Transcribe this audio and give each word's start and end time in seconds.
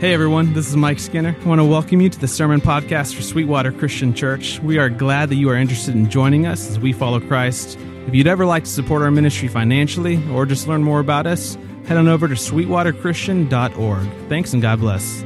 Hey 0.00 0.14
everyone, 0.14 0.52
this 0.52 0.68
is 0.68 0.76
Mike 0.76 1.00
Skinner. 1.00 1.34
I 1.40 1.44
want 1.44 1.58
to 1.58 1.64
welcome 1.64 2.00
you 2.00 2.08
to 2.08 2.20
the 2.20 2.28
Sermon 2.28 2.60
Podcast 2.60 3.16
for 3.16 3.22
Sweetwater 3.22 3.72
Christian 3.72 4.14
Church. 4.14 4.60
We 4.60 4.78
are 4.78 4.88
glad 4.88 5.28
that 5.30 5.34
you 5.34 5.50
are 5.50 5.56
interested 5.56 5.96
in 5.96 6.08
joining 6.08 6.46
us 6.46 6.70
as 6.70 6.78
we 6.78 6.92
follow 6.92 7.18
Christ. 7.18 7.76
If 8.06 8.14
you'd 8.14 8.28
ever 8.28 8.46
like 8.46 8.62
to 8.62 8.70
support 8.70 9.02
our 9.02 9.10
ministry 9.10 9.48
financially 9.48 10.22
or 10.30 10.46
just 10.46 10.68
learn 10.68 10.84
more 10.84 11.00
about 11.00 11.26
us, 11.26 11.58
head 11.86 11.96
on 11.96 12.06
over 12.06 12.28
to 12.28 12.34
sweetwaterchristian.org. 12.34 14.28
Thanks 14.28 14.52
and 14.52 14.62
God 14.62 14.78
bless. 14.78 15.24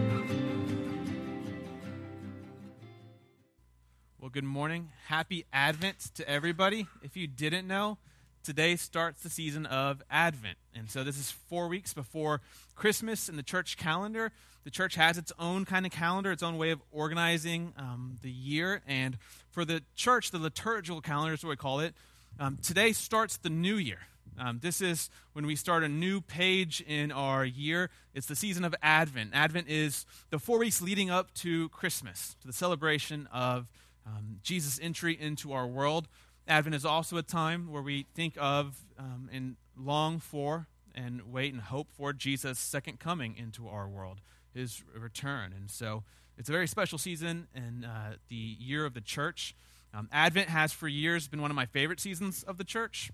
Well, 4.18 4.30
good 4.30 4.42
morning. 4.42 4.88
Happy 5.08 5.44
Advent 5.52 5.98
to 6.14 6.26
everybody. 6.26 6.86
If 7.02 7.14
you 7.14 7.26
didn't 7.26 7.68
know, 7.68 7.98
today 8.42 8.76
starts 8.76 9.22
the 9.22 9.30
season 9.30 9.66
of 9.66 10.02
Advent. 10.10 10.58
And 10.74 10.90
so 10.90 11.04
this 11.04 11.18
is 11.18 11.30
four 11.30 11.68
weeks 11.68 11.94
before 11.94 12.40
Christmas 12.74 13.28
in 13.28 13.36
the 13.36 13.42
church 13.42 13.76
calendar. 13.76 14.32
The 14.64 14.70
church 14.70 14.94
has 14.94 15.18
its 15.18 15.32
own 15.38 15.64
kind 15.64 15.86
of 15.86 15.92
calendar, 15.92 16.32
its 16.32 16.42
own 16.42 16.56
way 16.56 16.70
of 16.70 16.80
organizing 16.90 17.72
um, 17.76 18.18
the 18.22 18.30
year. 18.30 18.82
And 18.86 19.18
for 19.50 19.64
the 19.64 19.82
church, 19.94 20.30
the 20.30 20.38
liturgical 20.38 21.00
calendar 21.00 21.34
is 21.34 21.42
what 21.42 21.50
we 21.50 21.56
call 21.56 21.80
it. 21.80 21.94
Um, 22.38 22.58
today 22.62 22.92
starts 22.92 23.36
the 23.36 23.50
new 23.50 23.76
year. 23.76 23.98
Um, 24.38 24.60
this 24.62 24.80
is 24.80 25.10
when 25.34 25.46
we 25.46 25.56
start 25.56 25.84
a 25.84 25.88
new 25.88 26.20
page 26.20 26.82
in 26.86 27.12
our 27.12 27.44
year. 27.44 27.90
It's 28.14 28.26
the 28.26 28.36
season 28.36 28.64
of 28.64 28.74
Advent. 28.82 29.30
Advent 29.34 29.68
is 29.68 30.06
the 30.30 30.38
four 30.38 30.58
weeks 30.58 30.80
leading 30.80 31.10
up 31.10 31.34
to 31.34 31.68
Christmas, 31.68 32.34
to 32.40 32.46
the 32.46 32.52
celebration 32.52 33.28
of 33.32 33.68
um, 34.06 34.38
Jesus' 34.42 34.80
entry 34.82 35.18
into 35.20 35.52
our 35.52 35.66
world. 35.66 36.08
Advent 36.52 36.74
is 36.74 36.84
also 36.84 37.16
a 37.16 37.22
time 37.22 37.72
where 37.72 37.80
we 37.80 38.04
think 38.14 38.34
of 38.38 38.84
um, 38.98 39.30
and 39.32 39.56
long 39.74 40.18
for 40.18 40.66
and 40.94 41.32
wait 41.32 41.50
and 41.54 41.62
hope 41.62 41.88
for 41.90 42.12
Jesus' 42.12 42.58
second 42.58 43.00
coming 43.00 43.34
into 43.38 43.66
our 43.68 43.88
world, 43.88 44.20
his 44.52 44.84
return. 44.94 45.54
And 45.56 45.70
so 45.70 46.04
it's 46.36 46.50
a 46.50 46.52
very 46.52 46.68
special 46.68 46.98
season 46.98 47.48
in 47.54 47.86
uh, 47.86 48.16
the 48.28 48.36
year 48.36 48.84
of 48.84 48.92
the 48.92 49.00
church. 49.00 49.54
Um, 49.94 50.10
Advent 50.12 50.50
has 50.50 50.72
for 50.72 50.88
years 50.88 51.26
been 51.26 51.40
one 51.40 51.50
of 51.50 51.54
my 51.54 51.64
favorite 51.64 52.00
seasons 52.00 52.42
of 52.42 52.58
the 52.58 52.64
church, 52.64 53.10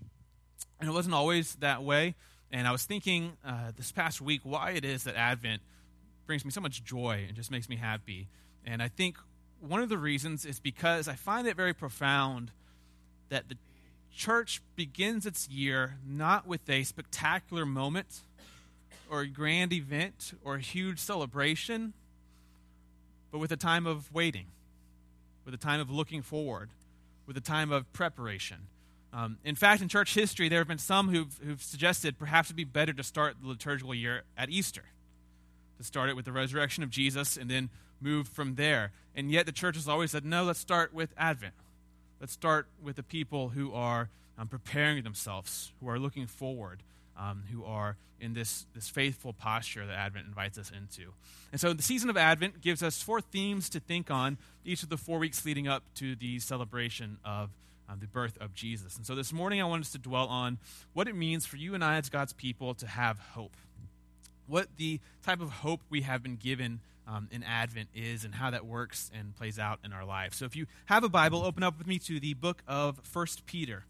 and 0.77 0.89
it 0.89 0.91
wasn't 0.91 1.15
always 1.15 1.55
that 1.55 1.81
way. 1.81 2.15
And 2.51 2.67
I 2.67 2.73
was 2.73 2.83
thinking 2.83 3.37
uh, 3.45 3.71
this 3.73 3.93
past 3.93 4.19
week 4.19 4.41
why 4.43 4.71
it 4.71 4.83
is 4.83 5.05
that 5.05 5.15
Advent 5.15 5.61
brings 6.25 6.43
me 6.43 6.51
so 6.51 6.59
much 6.59 6.83
joy 6.83 7.23
and 7.25 7.37
just 7.37 7.51
makes 7.51 7.69
me 7.69 7.77
happy. 7.77 8.27
And 8.65 8.83
I 8.83 8.89
think 8.89 9.15
one 9.61 9.79
of 9.79 9.87
the 9.87 9.97
reasons 9.97 10.45
is 10.45 10.59
because 10.59 11.07
I 11.07 11.13
find 11.13 11.47
it 11.47 11.55
very 11.55 11.73
profound 11.73 12.51
that 13.29 13.49
the 13.49 13.55
church 14.13 14.61
begins 14.75 15.25
its 15.25 15.47
year 15.49 15.97
not 16.05 16.45
with 16.45 16.69
a 16.69 16.83
spectacular 16.83 17.65
moment 17.65 18.21
or 19.09 19.21
a 19.21 19.27
grand 19.27 19.71
event 19.73 20.33
or 20.43 20.55
a 20.55 20.59
huge 20.59 20.99
celebration, 20.99 21.93
but 23.31 23.39
with 23.39 23.51
a 23.51 23.57
time 23.57 23.87
of 23.87 24.11
waiting, 24.13 24.47
with 25.45 25.53
a 25.53 25.57
time 25.57 25.79
of 25.79 25.89
looking 25.89 26.21
forward, 26.21 26.69
with 27.25 27.37
a 27.37 27.41
time 27.41 27.71
of 27.71 27.91
preparation. 27.93 28.67
Um, 29.11 29.37
in 29.43 29.55
fact, 29.55 29.81
in 29.81 29.87
church 29.87 30.13
history, 30.13 30.49
there 30.49 30.59
have 30.59 30.67
been 30.67 30.77
some 30.77 31.09
who've, 31.09 31.39
who've 31.43 31.61
suggested 31.61 32.19
perhaps 32.19 32.47
it'd 32.49 32.57
be 32.57 32.63
better 32.63 32.93
to 32.93 33.03
start 33.03 33.37
the 33.41 33.47
liturgical 33.47 33.93
year 33.95 34.23
at 34.37 34.49
Easter, 34.49 34.83
to 35.77 35.83
start 35.83 36.09
it 36.09 36.15
with 36.15 36.25
the 36.25 36.31
resurrection 36.31 36.83
of 36.83 36.89
Jesus 36.89 37.37
and 37.37 37.49
then 37.49 37.69
move 38.01 38.27
from 38.27 38.55
there. 38.55 38.91
And 39.15 39.31
yet 39.31 39.45
the 39.45 39.51
church 39.51 39.75
has 39.75 39.87
always 39.87 40.11
said, 40.11 40.25
no, 40.25 40.43
let's 40.43 40.59
start 40.59 40.93
with 40.93 41.13
Advent. 41.17 41.53
Let's 42.19 42.33
start 42.33 42.67
with 42.83 42.97
the 42.97 43.03
people 43.03 43.49
who 43.49 43.73
are 43.73 44.09
um, 44.37 44.47
preparing 44.47 45.03
themselves, 45.03 45.71
who 45.79 45.87
are 45.87 45.97
looking 45.97 46.27
forward, 46.27 46.83
um, 47.17 47.43
who 47.51 47.63
are 47.63 47.95
in 48.19 48.33
this, 48.33 48.65
this 48.75 48.89
faithful 48.89 49.31
posture 49.31 49.85
that 49.85 49.95
Advent 49.95 50.27
invites 50.27 50.57
us 50.57 50.69
into. 50.69 51.13
And 51.51 51.61
so 51.61 51.71
the 51.71 51.81
season 51.81 52.09
of 52.09 52.17
Advent 52.17 52.61
gives 52.61 52.83
us 52.83 53.01
four 53.01 53.21
themes 53.21 53.69
to 53.69 53.79
think 53.79 54.11
on 54.11 54.37
each 54.65 54.83
of 54.83 54.89
the 54.89 54.97
four 54.97 55.19
weeks 55.19 55.45
leading 55.45 55.67
up 55.67 55.83
to 55.95 56.15
the 56.15 56.39
celebration 56.39 57.17
of 57.23 57.51
um, 57.87 57.99
the 57.99 58.07
birth 58.07 58.37
of 58.39 58.53
Jesus. 58.53 58.97
And 58.97 59.05
so 59.05 59.15
this 59.15 59.31
morning 59.31 59.61
I 59.61 59.65
want 59.65 59.81
us 59.83 59.91
to 59.93 59.97
dwell 59.97 60.27
on 60.27 60.57
what 60.93 61.07
it 61.07 61.15
means 61.15 61.45
for 61.45 61.55
you 61.55 61.73
and 61.73 61.83
I 61.83 61.95
as 61.95 62.09
God's 62.09 62.33
people 62.33 62.73
to 62.75 62.87
have 62.87 63.19
hope. 63.19 63.55
What 64.45 64.67
the 64.77 64.99
type 65.23 65.41
of 65.41 65.49
hope 65.49 65.81
we 65.89 66.01
have 66.01 66.21
been 66.21 66.35
given 66.35 66.81
um, 67.09 67.27
in 67.31 67.43
Advent 67.43 67.89
is 67.95 68.23
and 68.23 68.35
how 68.35 68.51
that 68.51 68.65
works 68.65 69.09
and 69.17 69.35
plays 69.35 69.57
out 69.57 69.79
in 69.83 69.91
our 69.91 70.05
lives. 70.05 70.37
So 70.37 70.45
if 70.45 70.55
you 70.55 70.67
have 70.85 71.03
a 71.03 71.09
Bible, 71.09 71.43
open 71.43 71.63
up 71.63 71.77
with 71.77 71.87
me 71.87 71.97
to 71.99 72.19
the 72.19 72.35
book 72.35 72.61
of 72.67 72.99
First 73.03 73.45
Peter. 73.45 73.85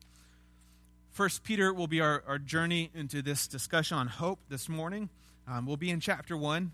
First 1.12 1.44
Peter 1.44 1.74
will 1.74 1.88
be 1.88 2.00
our, 2.00 2.24
our 2.26 2.40
journey 2.40 2.90
into 2.94 3.22
this 3.22 3.48
discussion 3.48 3.98
on 3.98 4.08
hope 4.08 4.40
this 4.48 4.70
morning. 4.70 5.10
Um, 5.48 5.66
we'll 5.66 5.78
be 5.78 5.90
in 5.90 6.00
chapter 6.00 6.38
1. 6.38 6.72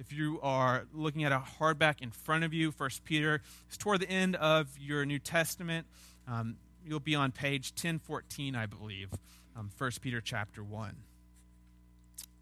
If 0.00 0.12
you 0.12 0.40
are 0.42 0.86
looking 0.92 1.24
at 1.24 1.32
a 1.32 1.42
hardback 1.60 2.00
in 2.00 2.10
front 2.10 2.42
of 2.42 2.52
you, 2.52 2.72
First 2.72 3.04
Peter 3.04 3.40
is 3.70 3.76
toward 3.76 4.00
the 4.00 4.10
end 4.10 4.34
of 4.36 4.68
your 4.78 5.04
New 5.04 5.18
Testament. 5.18 5.86
Um, 6.26 6.56
you'll 6.84 7.00
be 7.00 7.14
on 7.14 7.30
page 7.30 7.72
1014, 7.72 8.56
I 8.56 8.66
believe, 8.66 9.10
um, 9.56 9.70
First 9.76 10.00
Peter 10.00 10.20
chapter 10.20 10.64
1. 10.64 10.96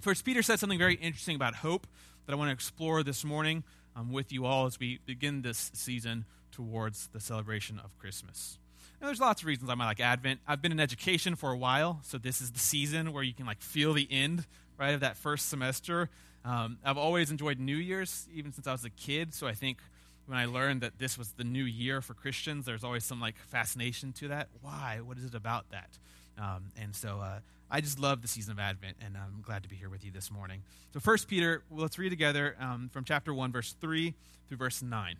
First 0.00 0.24
Peter 0.24 0.42
said 0.42 0.58
something 0.58 0.78
very 0.78 0.94
interesting 0.94 1.36
about 1.36 1.56
hope 1.56 1.86
that 2.26 2.32
I 2.32 2.36
want 2.36 2.48
to 2.48 2.52
explore 2.52 3.02
this 3.02 3.24
morning 3.24 3.64
um, 3.94 4.12
with 4.12 4.32
you 4.32 4.44
all 4.44 4.66
as 4.66 4.78
we 4.78 4.98
begin 5.06 5.42
this 5.42 5.70
season 5.74 6.24
towards 6.52 7.08
the 7.08 7.20
celebration 7.20 7.80
of 7.82 7.96
Christmas. 7.98 8.58
And 9.00 9.08
there's 9.08 9.20
lots 9.20 9.42
of 9.42 9.46
reasons 9.46 9.70
I 9.70 9.74
might 9.74 9.86
like 9.86 10.00
Advent. 10.00 10.40
I've 10.46 10.62
been 10.62 10.72
in 10.72 10.80
education 10.80 11.36
for 11.36 11.52
a 11.52 11.56
while, 11.56 12.00
so 12.02 12.18
this 12.18 12.40
is 12.40 12.52
the 12.52 12.58
season 12.58 13.12
where 13.12 13.22
you 13.22 13.34
can 13.34 13.46
like 13.46 13.60
feel 13.60 13.92
the 13.92 14.08
end, 14.10 14.46
right, 14.78 14.94
of 14.94 15.00
that 15.00 15.16
first 15.16 15.48
semester. 15.48 16.08
Um, 16.44 16.78
I've 16.84 16.98
always 16.98 17.30
enjoyed 17.30 17.58
New 17.58 17.76
Year's, 17.76 18.26
even 18.34 18.52
since 18.52 18.66
I 18.66 18.72
was 18.72 18.84
a 18.84 18.90
kid. 18.90 19.34
So 19.34 19.46
I 19.46 19.52
think 19.52 19.78
when 20.26 20.38
I 20.38 20.46
learned 20.46 20.80
that 20.80 20.98
this 20.98 21.18
was 21.18 21.32
the 21.32 21.44
new 21.44 21.64
year 21.64 22.00
for 22.00 22.14
Christians, 22.14 22.66
there's 22.66 22.84
always 22.84 23.04
some 23.04 23.20
like 23.20 23.36
fascination 23.36 24.12
to 24.14 24.28
that. 24.28 24.48
Why? 24.62 25.00
What 25.04 25.18
is 25.18 25.24
it 25.24 25.34
about 25.34 25.70
that? 25.70 25.98
Um, 26.38 26.64
and 26.80 26.94
so 26.94 27.20
uh, 27.20 27.40
I 27.68 27.80
just 27.80 27.98
love 27.98 28.22
the 28.22 28.28
season 28.28 28.52
of 28.52 28.60
Advent, 28.60 28.96
and 29.04 29.16
I'm 29.16 29.42
glad 29.42 29.64
to 29.64 29.68
be 29.68 29.74
here 29.74 29.88
with 29.88 30.04
you 30.04 30.12
this 30.12 30.30
morning. 30.30 30.62
So, 30.92 31.00
First 31.00 31.26
Peter, 31.26 31.64
let's 31.68 31.98
read 31.98 32.10
together 32.10 32.54
um, 32.60 32.88
from 32.92 33.02
chapter 33.02 33.34
1, 33.34 33.50
verse 33.50 33.74
3 33.80 34.14
through 34.48 34.56
verse 34.56 34.82
9. 34.82 35.16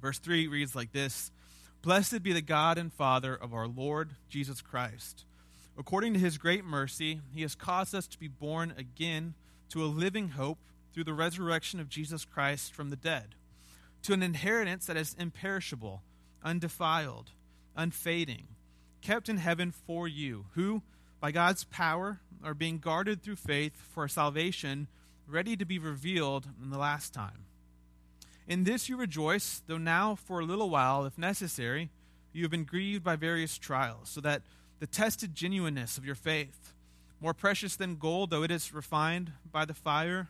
Verse 0.00 0.18
3 0.18 0.48
reads 0.48 0.74
like 0.74 0.92
this 0.92 1.30
Blessed 1.82 2.22
be 2.22 2.32
the 2.32 2.40
God 2.40 2.78
and 2.78 2.90
Father 2.90 3.34
of 3.34 3.52
our 3.52 3.68
Lord 3.68 4.12
Jesus 4.30 4.62
Christ. 4.62 5.24
According 5.78 6.14
to 6.14 6.18
his 6.18 6.38
great 6.38 6.64
mercy, 6.64 7.20
he 7.34 7.42
has 7.42 7.54
caused 7.54 7.94
us 7.94 8.06
to 8.06 8.18
be 8.18 8.28
born 8.28 8.72
again 8.78 9.34
to 9.68 9.84
a 9.84 9.86
living 9.86 10.30
hope 10.30 10.58
through 10.94 11.04
the 11.04 11.12
resurrection 11.12 11.78
of 11.78 11.90
Jesus 11.90 12.24
Christ 12.24 12.72
from 12.72 12.88
the 12.88 12.96
dead, 12.96 13.34
to 14.04 14.14
an 14.14 14.22
inheritance 14.22 14.86
that 14.86 14.96
is 14.96 15.14
imperishable, 15.18 16.00
undefiled, 16.42 17.32
unfading 17.76 18.46
kept 19.00 19.28
in 19.28 19.36
heaven 19.36 19.72
for 19.72 20.08
you, 20.08 20.46
who, 20.54 20.82
by 21.20 21.32
God's 21.32 21.64
power, 21.64 22.20
are 22.44 22.54
being 22.54 22.78
guarded 22.78 23.22
through 23.22 23.36
faith 23.36 23.80
for 23.92 24.08
salvation, 24.08 24.88
ready 25.26 25.56
to 25.56 25.64
be 25.64 25.78
revealed 25.78 26.48
in 26.62 26.70
the 26.70 26.78
last 26.78 27.12
time. 27.12 27.44
In 28.46 28.64
this 28.64 28.88
you 28.88 28.96
rejoice, 28.96 29.62
though 29.66 29.78
now 29.78 30.14
for 30.14 30.40
a 30.40 30.44
little 30.44 30.70
while, 30.70 31.04
if 31.04 31.18
necessary, 31.18 31.90
you 32.32 32.42
have 32.42 32.50
been 32.50 32.64
grieved 32.64 33.02
by 33.02 33.16
various 33.16 33.58
trials, 33.58 34.08
so 34.08 34.20
that 34.20 34.42
the 34.78 34.86
tested 34.86 35.34
genuineness 35.34 35.98
of 35.98 36.04
your 36.04 36.14
faith, 36.14 36.74
more 37.20 37.34
precious 37.34 37.76
than 37.76 37.96
gold, 37.96 38.30
though 38.30 38.42
it 38.42 38.50
is 38.50 38.74
refined 38.74 39.32
by 39.50 39.64
the 39.64 39.74
fire, 39.74 40.28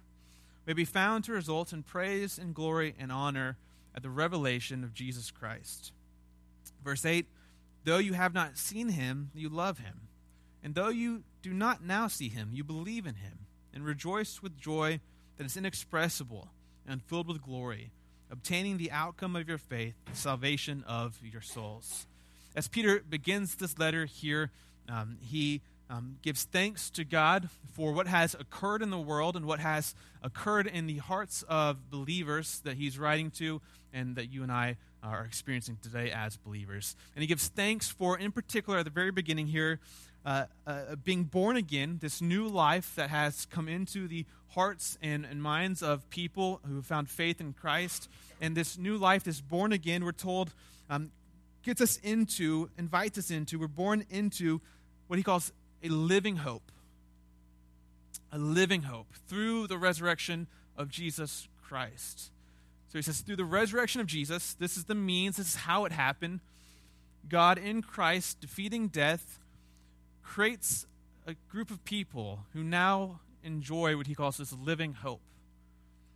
may 0.66 0.72
be 0.72 0.84
found 0.84 1.24
to 1.24 1.32
result 1.32 1.72
in 1.72 1.82
praise 1.82 2.38
and 2.38 2.54
glory 2.54 2.94
and 2.98 3.12
honor 3.12 3.56
at 3.94 4.02
the 4.02 4.10
revelation 4.10 4.84
of 4.84 4.94
Jesus 4.94 5.30
Christ. 5.30 5.92
Verse 6.84 7.04
8 7.04 7.26
Though 7.86 7.98
you 7.98 8.14
have 8.14 8.34
not 8.34 8.58
seen 8.58 8.88
him, 8.88 9.30
you 9.32 9.48
love 9.48 9.78
him. 9.78 10.08
And 10.60 10.74
though 10.74 10.88
you 10.88 11.22
do 11.40 11.52
not 11.54 11.84
now 11.84 12.08
see 12.08 12.28
him, 12.28 12.50
you 12.52 12.64
believe 12.64 13.06
in 13.06 13.14
him, 13.14 13.46
and 13.72 13.84
rejoice 13.84 14.42
with 14.42 14.58
joy 14.58 14.98
that 15.36 15.46
is 15.46 15.56
inexpressible 15.56 16.48
and 16.84 17.00
filled 17.00 17.28
with 17.28 17.40
glory, 17.40 17.92
obtaining 18.28 18.76
the 18.76 18.90
outcome 18.90 19.36
of 19.36 19.46
your 19.46 19.56
faith, 19.56 19.94
the 20.10 20.16
salvation 20.16 20.82
of 20.84 21.20
your 21.22 21.40
souls. 21.40 22.08
As 22.56 22.66
Peter 22.66 23.04
begins 23.08 23.54
this 23.54 23.78
letter 23.78 24.04
here, 24.04 24.50
um, 24.88 25.18
he 25.20 25.62
um, 25.88 26.16
gives 26.22 26.42
thanks 26.42 26.90
to 26.90 27.04
God 27.04 27.48
for 27.72 27.92
what 27.92 28.08
has 28.08 28.34
occurred 28.34 28.82
in 28.82 28.90
the 28.90 28.98
world 28.98 29.36
and 29.36 29.46
what 29.46 29.60
has 29.60 29.94
occurred 30.24 30.66
in 30.66 30.88
the 30.88 30.98
hearts 30.98 31.44
of 31.48 31.88
believers 31.88 32.60
that 32.64 32.76
he's 32.76 32.98
writing 32.98 33.30
to 33.32 33.60
and 33.92 34.16
that 34.16 34.32
you 34.32 34.42
and 34.42 34.50
I 34.50 34.76
are 35.06 35.24
experiencing 35.24 35.78
today 35.82 36.10
as 36.10 36.36
believers. 36.36 36.96
And 37.14 37.22
he 37.22 37.26
gives 37.26 37.48
thanks 37.48 37.88
for, 37.88 38.18
in 38.18 38.32
particular, 38.32 38.78
at 38.78 38.84
the 38.84 38.90
very 38.90 39.10
beginning 39.10 39.46
here, 39.46 39.78
uh, 40.24 40.44
uh, 40.66 40.96
being 41.04 41.24
born 41.24 41.56
again, 41.56 41.98
this 42.00 42.20
new 42.20 42.48
life 42.48 42.94
that 42.96 43.10
has 43.10 43.46
come 43.46 43.68
into 43.68 44.08
the 44.08 44.26
hearts 44.48 44.98
and, 45.00 45.24
and 45.24 45.42
minds 45.42 45.82
of 45.82 46.08
people 46.10 46.60
who 46.66 46.82
found 46.82 47.08
faith 47.08 47.40
in 47.40 47.52
Christ. 47.52 48.08
And 48.40 48.56
this 48.56 48.76
new 48.76 48.96
life, 48.96 49.24
this 49.24 49.40
born 49.40 49.72
again, 49.72 50.04
we're 50.04 50.12
told, 50.12 50.52
um, 50.90 51.10
gets 51.62 51.80
us 51.80 51.98
into, 52.02 52.68
invites 52.76 53.18
us 53.18 53.30
into, 53.30 53.58
we're 53.58 53.68
born 53.68 54.04
into 54.10 54.60
what 55.06 55.18
he 55.18 55.22
calls 55.22 55.52
a 55.82 55.88
living 55.88 56.36
hope. 56.36 56.72
a 58.32 58.38
living 58.38 58.82
hope 58.82 59.06
through 59.28 59.66
the 59.66 59.78
resurrection 59.78 60.46
of 60.76 60.90
Jesus 60.90 61.48
Christ. 61.62 62.30
So 62.88 62.98
he 62.98 63.02
says, 63.02 63.20
through 63.20 63.36
the 63.36 63.44
resurrection 63.44 64.00
of 64.00 64.06
Jesus, 64.06 64.54
this 64.54 64.76
is 64.76 64.84
the 64.84 64.94
means, 64.94 65.36
this 65.36 65.48
is 65.48 65.56
how 65.56 65.84
it 65.84 65.92
happened. 65.92 66.40
God 67.28 67.58
in 67.58 67.82
Christ, 67.82 68.40
defeating 68.40 68.88
death, 68.88 69.38
creates 70.22 70.86
a 71.26 71.34
group 71.50 71.70
of 71.70 71.84
people 71.84 72.40
who 72.52 72.62
now 72.62 73.20
enjoy 73.42 73.96
what 73.96 74.06
he 74.06 74.14
calls 74.14 74.36
this 74.36 74.52
living 74.52 74.92
hope. 74.92 75.20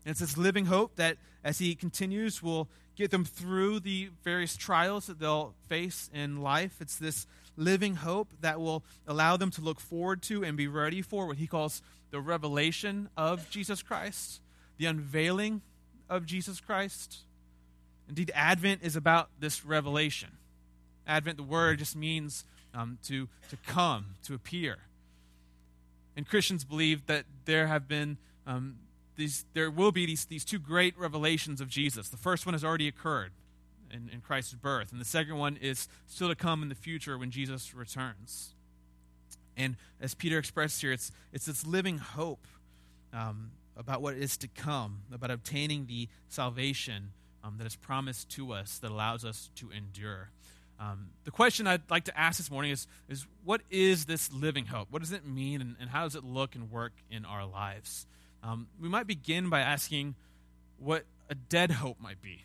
And 0.04 0.12
it's 0.12 0.20
this 0.20 0.36
living 0.36 0.66
hope 0.66 0.96
that, 0.96 1.16
as 1.44 1.58
he 1.58 1.74
continues, 1.74 2.42
will 2.42 2.68
get 2.96 3.10
them 3.10 3.24
through 3.24 3.80
the 3.80 4.10
various 4.22 4.56
trials 4.56 5.06
that 5.06 5.18
they'll 5.18 5.54
face 5.68 6.08
in 6.12 6.42
life. 6.42 6.76
It's 6.80 6.96
this 6.96 7.26
living 7.56 7.96
hope 7.96 8.28
that 8.40 8.60
will 8.60 8.84
allow 9.06 9.36
them 9.36 9.50
to 9.52 9.60
look 9.60 9.80
forward 9.80 10.22
to 10.22 10.44
and 10.44 10.56
be 10.56 10.68
ready 10.68 11.02
for 11.02 11.26
what 11.26 11.36
he 11.36 11.46
calls 11.46 11.82
the 12.10 12.20
revelation 12.20 13.08
of 13.16 13.48
Jesus 13.50 13.82
Christ, 13.82 14.40
the 14.78 14.86
unveiling 14.86 15.62
of 16.10 16.26
Jesus 16.26 16.60
Christ. 16.60 17.20
Indeed, 18.08 18.30
Advent 18.34 18.82
is 18.82 18.96
about 18.96 19.30
this 19.38 19.64
revelation. 19.64 20.32
Advent, 21.06 21.38
the 21.38 21.42
word, 21.42 21.78
just 21.78 21.96
means 21.96 22.44
um, 22.74 22.98
to, 23.04 23.28
to 23.48 23.56
come, 23.66 24.16
to 24.24 24.34
appear. 24.34 24.76
And 26.16 26.28
Christians 26.28 26.64
believe 26.64 27.06
that 27.06 27.24
there 27.46 27.68
have 27.68 27.88
been 27.88 28.18
um, 28.46 28.76
these, 29.16 29.44
there 29.52 29.70
will 29.70 29.92
be 29.92 30.06
these, 30.06 30.24
these 30.24 30.44
two 30.44 30.58
great 30.58 30.98
revelations 30.98 31.60
of 31.60 31.68
Jesus. 31.68 32.08
The 32.08 32.16
first 32.16 32.46
one 32.46 32.54
has 32.54 32.64
already 32.64 32.88
occurred 32.88 33.32
in, 33.92 34.08
in 34.12 34.20
Christ's 34.20 34.54
birth, 34.54 34.92
and 34.92 35.00
the 35.00 35.04
second 35.04 35.36
one 35.36 35.56
is 35.56 35.88
still 36.06 36.28
to 36.28 36.34
come 36.34 36.62
in 36.62 36.68
the 36.68 36.74
future 36.74 37.18
when 37.18 37.30
Jesus 37.30 37.74
returns. 37.74 38.54
And 39.56 39.76
as 40.00 40.14
Peter 40.14 40.38
expressed 40.38 40.80
here, 40.80 40.92
it's, 40.92 41.12
it's 41.32 41.44
this 41.44 41.66
living 41.66 41.98
hope 41.98 42.46
um, 43.12 43.50
about 43.80 44.02
what 44.02 44.14
is 44.14 44.36
to 44.36 44.48
come, 44.48 45.00
about 45.12 45.30
obtaining 45.30 45.86
the 45.86 46.06
salvation 46.28 47.12
um, 47.42 47.56
that 47.56 47.66
is 47.66 47.74
promised 47.74 48.28
to 48.28 48.52
us 48.52 48.78
that 48.78 48.90
allows 48.90 49.24
us 49.24 49.48
to 49.56 49.70
endure. 49.70 50.30
Um, 50.78 51.08
the 51.24 51.30
question 51.30 51.66
I'd 51.66 51.90
like 51.90 52.04
to 52.04 52.18
ask 52.18 52.36
this 52.36 52.50
morning 52.50 52.70
is, 52.70 52.86
is 53.08 53.26
what 53.42 53.62
is 53.70 54.04
this 54.04 54.30
living 54.32 54.66
hope? 54.66 54.88
What 54.90 55.00
does 55.00 55.12
it 55.12 55.26
mean, 55.26 55.62
and, 55.62 55.76
and 55.80 55.88
how 55.88 56.04
does 56.04 56.14
it 56.14 56.24
look 56.24 56.54
and 56.54 56.70
work 56.70 56.92
in 57.10 57.24
our 57.24 57.46
lives? 57.46 58.06
Um, 58.42 58.68
we 58.80 58.88
might 58.88 59.06
begin 59.06 59.48
by 59.48 59.60
asking 59.60 60.14
what 60.78 61.04
a 61.30 61.34
dead 61.34 61.70
hope 61.70 62.00
might 62.00 62.20
be. 62.20 62.44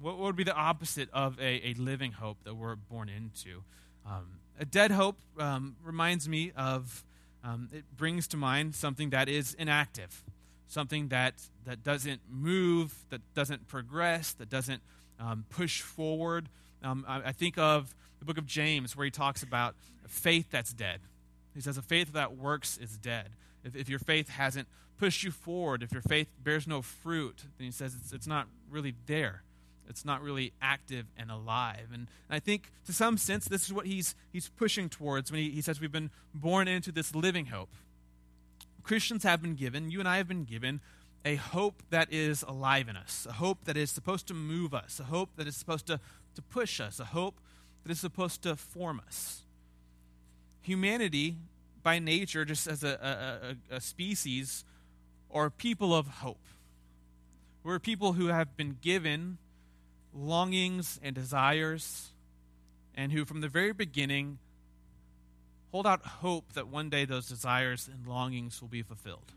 What, 0.00 0.18
would 0.18 0.36
be 0.36 0.44
the 0.44 0.54
opposite 0.54 1.08
of 1.12 1.40
a, 1.40 1.70
a, 1.70 1.74
living 1.74 2.12
hope 2.12 2.38
that 2.44 2.54
we're 2.54 2.76
born 2.76 3.08
into? 3.08 3.64
Um, 4.06 4.38
a 4.60 4.64
dead 4.64 4.92
hope 4.92 5.16
um, 5.40 5.74
reminds 5.84 6.28
me 6.28 6.52
of, 6.56 7.04
um, 7.42 7.68
it 7.72 7.84
brings 7.96 8.28
to 8.28 8.36
mind 8.36 8.76
something 8.76 9.10
that 9.10 9.28
is 9.28 9.54
inactive, 9.54 10.22
something 10.68 11.08
that, 11.08 11.34
that 11.64 11.82
doesn't 11.82 12.20
move, 12.30 12.94
that 13.10 13.20
doesn't 13.34 13.66
progress, 13.66 14.32
that 14.34 14.48
doesn't 14.48 14.82
um, 15.18 15.44
push 15.50 15.80
forward. 15.80 16.48
Um, 16.82 17.04
I, 17.08 17.22
I 17.26 17.32
think 17.32 17.58
of 17.58 17.94
the 18.20 18.24
book 18.24 18.38
of 18.38 18.46
James 18.46 18.96
where 18.96 19.04
he 19.04 19.10
talks 19.10 19.42
about 19.42 19.74
a 20.04 20.08
faith 20.08 20.46
that's 20.50 20.72
dead. 20.72 21.00
He 21.54 21.60
says, 21.60 21.76
A 21.76 21.82
faith 21.82 22.12
that 22.12 22.36
works 22.36 22.78
is 22.78 22.96
dead. 22.96 23.30
If, 23.64 23.74
if 23.74 23.88
your 23.88 23.98
faith 23.98 24.28
hasn't 24.28 24.68
pushed 24.98 25.24
you 25.24 25.30
forward, 25.30 25.82
if 25.82 25.92
your 25.92 26.02
faith 26.02 26.28
bears 26.42 26.66
no 26.66 26.82
fruit, 26.82 27.44
then 27.56 27.66
he 27.66 27.72
says 27.72 27.94
it's, 27.94 28.12
it's 28.12 28.26
not 28.26 28.46
really 28.70 28.94
there. 29.06 29.42
It's 29.88 30.04
not 30.04 30.22
really 30.22 30.52
active 30.60 31.06
and 31.16 31.30
alive. 31.30 31.86
And, 31.92 32.08
and 32.28 32.36
I 32.36 32.40
think 32.40 32.70
to 32.86 32.92
some 32.92 33.16
sense, 33.16 33.46
this 33.46 33.64
is 33.64 33.72
what 33.72 33.86
he's, 33.86 34.14
he's 34.30 34.48
pushing 34.50 34.88
towards 34.88 35.32
when 35.32 35.40
he, 35.40 35.50
he 35.50 35.62
says 35.62 35.80
we've 35.80 35.90
been 35.90 36.10
born 36.34 36.68
into 36.68 36.92
this 36.92 37.14
living 37.14 37.46
hope. 37.46 37.70
Christians 38.82 39.22
have 39.22 39.42
been 39.42 39.54
given, 39.54 39.90
you 39.90 40.00
and 40.00 40.08
I 40.08 40.16
have 40.16 40.28
been 40.28 40.44
given, 40.44 40.80
a 41.24 41.34
hope 41.34 41.82
that 41.90 42.12
is 42.12 42.42
alive 42.42 42.88
in 42.88 42.96
us, 42.96 43.26
a 43.28 43.32
hope 43.32 43.64
that 43.64 43.76
is 43.76 43.90
supposed 43.90 44.26
to 44.28 44.34
move 44.34 44.72
us, 44.72 44.98
a 45.00 45.04
hope 45.04 45.30
that 45.36 45.46
is 45.46 45.56
supposed 45.56 45.86
to, 45.86 46.00
to 46.34 46.42
push 46.42 46.80
us, 46.80 47.00
a 47.00 47.04
hope 47.04 47.40
that 47.82 47.92
is 47.92 48.00
supposed 48.00 48.42
to 48.42 48.56
form 48.56 49.02
us. 49.06 49.42
Humanity, 50.62 51.36
by 51.82 51.98
nature, 51.98 52.44
just 52.44 52.66
as 52.66 52.84
a, 52.84 53.56
a, 53.70 53.76
a 53.76 53.80
species, 53.80 54.64
are 55.30 55.50
people 55.50 55.94
of 55.94 56.06
hope. 56.06 56.44
We're 57.62 57.78
people 57.78 58.14
who 58.14 58.28
have 58.28 58.56
been 58.56 58.78
given 58.80 59.38
longings 60.14 60.98
and 61.02 61.14
desires, 61.14 62.10
and 62.94 63.12
who, 63.12 63.24
from 63.24 63.40
the 63.40 63.48
very 63.48 63.72
beginning, 63.72 64.38
hold 65.70 65.86
out 65.86 66.04
hope 66.04 66.52
that 66.54 66.68
one 66.68 66.88
day 66.90 67.04
those 67.04 67.28
desires 67.28 67.88
and 67.92 68.06
longings 68.06 68.60
will 68.60 68.68
be 68.68 68.82
fulfilled. 68.82 69.32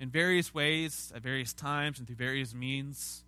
In 0.00 0.10
various 0.10 0.52
ways, 0.52 1.12
at 1.14 1.22
various 1.22 1.52
times, 1.52 1.98
and 1.98 2.06
through 2.06 2.16
various 2.16 2.54
means. 2.54 3.22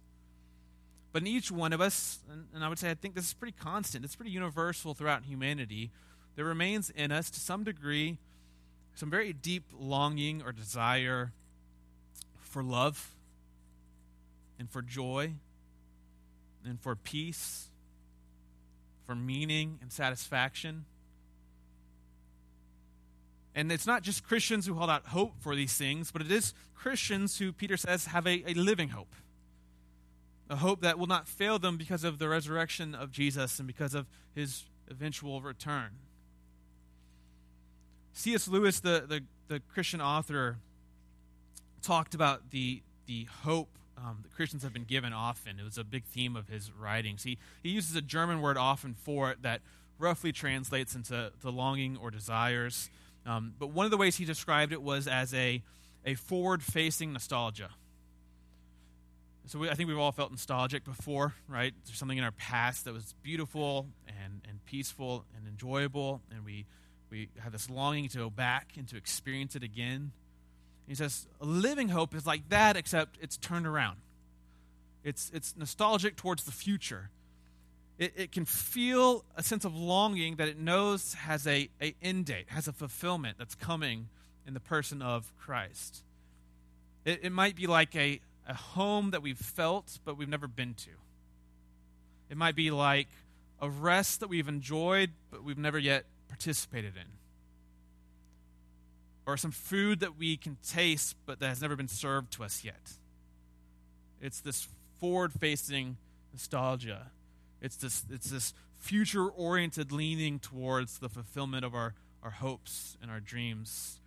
But 1.12 1.23
in 1.23 1.29
each 1.29 1.52
one 1.52 1.73
of 1.73 1.81
us, 1.81 2.19
and, 2.31 2.46
and 2.52 2.64
I 2.64 2.69
would 2.69 2.79
say 2.79 2.91
I 2.91 2.94
think 2.94 3.14
this 3.14 3.26
is 3.26 3.35
pretty 3.35 3.56
constant, 3.58 4.05
it's 4.05 4.17
pretty 4.17 4.32
universal 4.32 4.94
throughout 4.94 5.25
humanity, 5.25 5.93
there 6.35 6.44
remains 6.44 6.91
in 6.91 7.12
us, 7.12 7.31
to 7.31 7.38
some 7.38 7.62
degree, 7.62 8.19
some 8.96 9.11
very 9.11 9.32
deep 9.32 9.64
longing 9.73 10.43
or 10.43 10.50
desire 10.50 11.32
for 12.41 12.62
love 12.62 13.14
and 14.58 14.69
for 14.69 14.82
joy 14.82 15.35
and 16.64 16.81
for 16.81 16.96
peace, 16.96 17.69
for 19.06 19.14
meaning 19.14 19.79
and 19.81 19.93
satisfaction. 19.93 20.87
And 23.55 23.71
it's 23.71 23.87
not 23.87 24.03
just 24.03 24.27
Christians 24.27 24.67
who 24.67 24.75
hold 24.75 24.91
out 24.91 25.06
hope 25.06 25.35
for 25.41 25.55
these 25.55 25.75
things, 25.75 26.11
but 26.11 26.23
it 26.23 26.31
is 26.31 26.55
Christians 26.75 27.39
who, 27.39 27.53
Peter 27.53 27.77
says, 27.77 28.06
have 28.06 28.27
a, 28.27 28.51
a 28.51 28.55
living 28.55 28.91
hope. 28.91 29.15
A 30.51 30.56
hope 30.56 30.81
that 30.83 30.99
will 30.99 31.06
not 31.06 31.29
fail 31.29 31.59
them 31.59 31.77
because 31.77 32.05
of 32.05 32.19
the 32.19 32.29
resurrection 32.29 32.95
of 32.95 33.11
Jesus 33.11 33.59
and 33.59 33.67
because 33.67 33.95
of 33.95 34.06
his 34.35 34.65
eventual 34.91 35.41
return. 35.41 35.91
C.S. 38.12 38.49
Lewis, 38.49 38.81
the, 38.81 39.05
the, 39.09 39.23
the 39.49 39.61
Christian 39.73 40.01
author, 40.01 40.59
talked 41.81 42.15
about 42.15 42.51
the, 42.51 42.83
the 43.06 43.27
hope 43.43 43.71
um, 43.97 44.19
that 44.23 44.35
Christians 44.35 44.62
have 44.62 44.73
been 44.73 44.85
given 44.85 45.12
often. 45.12 45.59
It 45.59 45.65
was 45.65 45.79
a 45.79 45.85
big 45.85 46.05
theme 46.05 46.37
of 46.37 46.49
his 46.49 46.71
writings. 46.73 47.23
He, 47.23 47.39
he 47.62 47.71
uses 47.71 47.95
a 47.95 48.03
German 48.03 48.41
word 48.41 48.56
often 48.56 48.95
for 48.95 49.31
it 49.31 49.43
that 49.43 49.61
roughly 49.99 50.33
translates 50.33 50.95
into 50.95 51.33
the 51.41 51.53
longing 51.53 51.97
or 51.97 52.11
desires. 52.11 52.91
Um, 53.26 53.55
but 53.59 53.71
one 53.71 53.85
of 53.85 53.91
the 53.91 53.97
ways 53.97 54.17
he 54.17 54.25
described 54.25 54.73
it 54.73 54.82
was 54.82 55.06
as 55.09 55.32
a, 55.32 55.62
a 56.05 56.15
forward 56.15 56.62
facing 56.62 57.12
nostalgia. 57.12 57.71
So 59.46 59.58
we, 59.58 59.70
I 59.70 59.75
think 59.75 59.89
we've 59.89 59.98
all 59.98 60.13
felt 60.13 60.31
nostalgic 60.31 60.84
before, 60.84 61.34
right? 61.48 61.75
There's 61.84 61.98
something 61.98 62.19
in 62.19 62.25
our 62.25 62.32
past 62.32 62.87
that 62.87 62.94
was 62.94 63.15
beautiful 63.22 63.87
and, 64.08 64.41
and 64.48 64.65
peaceful 64.65 65.25
and 65.37 65.46
enjoyable, 65.46 66.22
and 66.31 66.44
we, 66.44 66.67
we 67.10 67.29
have 67.41 67.53
this 67.53 67.69
longing 67.69 68.08
to 68.10 68.19
go 68.19 68.31
back 68.31 68.72
and 68.77 68.89
to 68.89 68.96
experience 68.96 69.55
it 69.55 69.63
again. 69.63 70.13
He 70.87 70.94
says, 70.94 71.27
living 71.41 71.89
hope 71.89 72.15
is 72.15 72.27
like 72.27 72.48
that, 72.51 72.77
except 72.77 73.19
it's 73.20 73.37
turned 73.37 73.67
around. 73.67 73.98
It's, 75.03 75.31
it's 75.34 75.55
nostalgic 75.56 76.17
towards 76.17 76.44
the 76.44 76.53
future. 76.53 77.10
It, 77.98 78.13
it 78.17 78.32
can 78.32 78.44
feel 78.44 79.24
a 79.36 79.43
sense 79.43 79.65
of 79.65 79.77
longing 79.77 80.36
that 80.36 80.48
it 80.48 80.58
knows 80.58 81.15
has 81.15 81.46
a, 81.46 81.69
a 81.81 81.94
end 82.03 82.27
date, 82.27 82.46
has 82.48 82.67
a 82.67 82.72
fulfillment 82.72 83.39
that's 83.39 83.55
coming 83.55 84.08
in 84.46 84.55
the 84.55 84.60
person 84.60 85.01
of 85.01 85.32
Christ. 85.39 86.03
It, 87.05 87.20
it 87.22 87.32
might 87.32 87.55
be 87.55 87.67
like 87.67 87.94
a, 87.94 88.20
a 88.48 88.55
home 88.55 89.10
that 89.13 89.22
we've 89.22 89.39
felt 89.39 89.98
but 90.05 90.17
we've 90.17 90.29
never 90.29 90.48
been 90.48 90.74
to. 90.74 90.91
It 92.31 92.36
might 92.36 92.56
be 92.56 92.70
like 92.70 93.08
a 93.60 93.70
rest 93.70 94.20
that 94.20 94.29
we've 94.29 94.48
enjoyed 94.48 95.10
but 95.31 95.44
we've 95.44 95.58
never 95.58 95.79
yet 95.79 96.05
participated 96.29 96.96
in 96.96 97.06
or 99.27 99.36
some 99.36 99.53
food 99.53 100.01
that 100.01 100.19
we 100.19 100.36
can 100.36 100.56
taste 100.67 101.17
but 101.27 101.39
that 101.41 101.48
has 101.48 101.63
never 101.63 101.77
been 101.77 101.89
served 101.89 102.32
to 102.32 102.44
us 102.44 102.65
yet. 102.65 102.93
It's 104.20 104.41
this 104.41 104.69
forward 105.01 105.32
facing 105.32 105.96
nostalgia. 106.32 107.10
It's 107.65 107.77
this, 107.77 108.05
it's 108.11 108.29
this 108.29 108.53
future 108.79 109.27
oriented 109.27 109.91
leaning 109.91 110.39
towards 110.39 110.99
the 110.99 111.09
fulfillment 111.09 111.65
of 111.65 111.75
our, 111.75 111.94
our 112.23 112.31
hopes 112.31 112.99
and 113.01 113.11
our 113.11 113.21
dreams, 113.21 114.01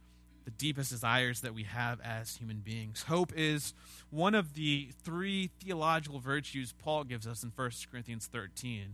the 0.46 0.52
deepest 0.52 0.92
desires 0.92 1.42
that 1.42 1.56
we 1.56 1.64
have 1.64 2.00
as 2.02 2.36
human 2.36 2.58
beings. 2.58 3.06
Hope 3.08 3.34
is 3.36 3.74
one 4.12 4.36
of 4.36 4.54
the 4.54 4.90
three 5.04 5.50
theological 5.60 6.20
virtues 6.20 6.72
Paul 6.84 7.04
gives 7.04 7.26
us 7.26 7.42
in 7.42 7.52
1 7.56 7.72
Corinthians 7.92 8.28
13. 8.32 8.94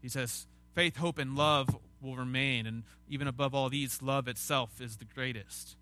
He 0.00 0.08
says, 0.08 0.46
Faith, 0.76 0.96
hope, 0.96 1.18
and 1.18 1.34
love 1.34 1.76
will 2.00 2.14
remain. 2.14 2.66
And 2.66 2.84
even 3.08 3.26
above 3.26 3.52
all 3.52 3.68
these, 3.68 4.00
love 4.00 4.28
itself 4.28 4.80
is 4.80 4.98
the 4.98 5.04
greatest. 5.04 5.76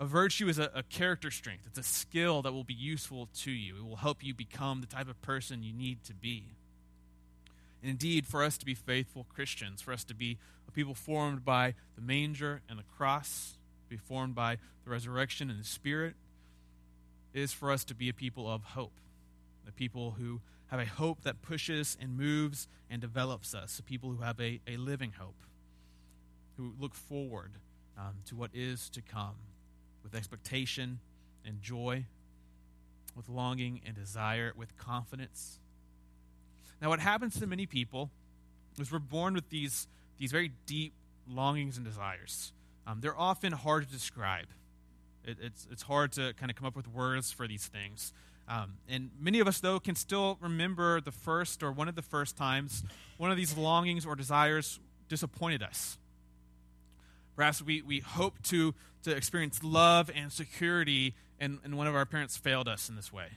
A 0.00 0.06
virtue 0.06 0.48
is 0.48 0.58
a, 0.58 0.72
a, 0.74 0.82
character 0.82 1.30
strength, 1.30 1.66
it's 1.68 1.78
a 1.78 1.84
skill 1.84 2.42
that 2.42 2.52
will 2.52 2.64
be 2.64 2.74
useful 2.74 3.28
to 3.42 3.52
you. 3.52 3.76
It 3.76 3.84
will 3.84 3.96
help 3.96 4.24
you 4.24 4.34
become 4.34 4.80
the 4.80 4.86
type 4.88 5.08
of 5.08 5.20
person 5.22 5.62
you 5.62 5.72
need 5.72 6.02
to 6.04 6.14
be. 6.14 6.56
And 7.82 7.90
indeed, 7.90 8.26
for 8.26 8.42
us 8.42 8.58
to 8.58 8.66
be 8.66 8.74
faithful 8.74 9.26
Christians, 9.34 9.80
for 9.80 9.92
us 9.92 10.04
to 10.04 10.14
be 10.14 10.38
a 10.66 10.72
people 10.72 10.94
formed 10.94 11.44
by 11.44 11.74
the 11.94 12.02
manger 12.02 12.62
and 12.68 12.78
the 12.78 12.84
cross, 12.84 13.58
be 13.88 13.96
formed 13.96 14.34
by 14.34 14.58
the 14.84 14.90
resurrection 14.90 15.50
and 15.50 15.60
the 15.60 15.64
Spirit, 15.64 16.14
is 17.32 17.52
for 17.52 17.70
us 17.70 17.84
to 17.84 17.94
be 17.94 18.08
a 18.08 18.12
people 18.12 18.50
of 18.50 18.62
hope, 18.64 18.98
the 19.64 19.72
people 19.72 20.16
who 20.18 20.40
have 20.68 20.80
a 20.80 20.86
hope 20.86 21.22
that 21.22 21.40
pushes 21.42 21.96
and 22.00 22.16
moves 22.16 22.68
and 22.90 23.00
develops 23.00 23.54
us, 23.54 23.78
a 23.78 23.82
people 23.82 24.10
who 24.10 24.22
have 24.22 24.38
a, 24.40 24.60
a 24.66 24.76
living 24.76 25.12
hope, 25.18 25.42
who 26.56 26.74
look 26.78 26.94
forward 26.94 27.52
um, 27.96 28.14
to 28.26 28.36
what 28.36 28.50
is 28.54 28.88
to 28.90 29.02
come 29.02 29.36
with 30.02 30.14
expectation 30.14 31.00
and 31.44 31.62
joy, 31.62 32.04
with 33.16 33.28
longing 33.28 33.80
and 33.86 33.94
desire, 33.94 34.52
with 34.56 34.76
confidence. 34.76 35.58
Now, 36.80 36.88
what 36.88 37.00
happens 37.00 37.38
to 37.40 37.46
many 37.46 37.66
people 37.66 38.10
is 38.78 38.92
we're 38.92 38.98
born 38.98 39.34
with 39.34 39.48
these, 39.50 39.88
these 40.18 40.30
very 40.30 40.52
deep 40.66 40.92
longings 41.28 41.76
and 41.76 41.84
desires. 41.84 42.52
Um, 42.86 43.00
they're 43.00 43.18
often 43.18 43.52
hard 43.52 43.86
to 43.86 43.92
describe. 43.92 44.46
It, 45.24 45.38
it's, 45.42 45.66
it's 45.70 45.82
hard 45.82 46.12
to 46.12 46.32
kind 46.34 46.50
of 46.50 46.56
come 46.56 46.66
up 46.66 46.76
with 46.76 46.88
words 46.88 47.32
for 47.32 47.46
these 47.46 47.66
things. 47.66 48.12
Um, 48.48 48.74
and 48.88 49.10
many 49.20 49.40
of 49.40 49.48
us, 49.48 49.60
though, 49.60 49.78
can 49.78 49.94
still 49.94 50.38
remember 50.40 51.00
the 51.00 51.12
first 51.12 51.62
or 51.62 51.70
one 51.70 51.88
of 51.88 51.96
the 51.96 52.02
first 52.02 52.36
times 52.36 52.82
one 53.18 53.30
of 53.30 53.36
these 53.36 53.56
longings 53.56 54.06
or 54.06 54.14
desires 54.16 54.80
disappointed 55.08 55.62
us. 55.62 55.98
Perhaps 57.36 57.60
we, 57.60 57.82
we 57.82 58.00
hope 58.00 58.42
to, 58.44 58.74
to 59.02 59.14
experience 59.14 59.62
love 59.62 60.10
and 60.14 60.32
security, 60.32 61.14
and, 61.38 61.58
and 61.62 61.76
one 61.76 61.86
of 61.86 61.94
our 61.94 62.06
parents 62.06 62.36
failed 62.36 62.68
us 62.68 62.88
in 62.88 62.96
this 62.96 63.12
way. 63.12 63.28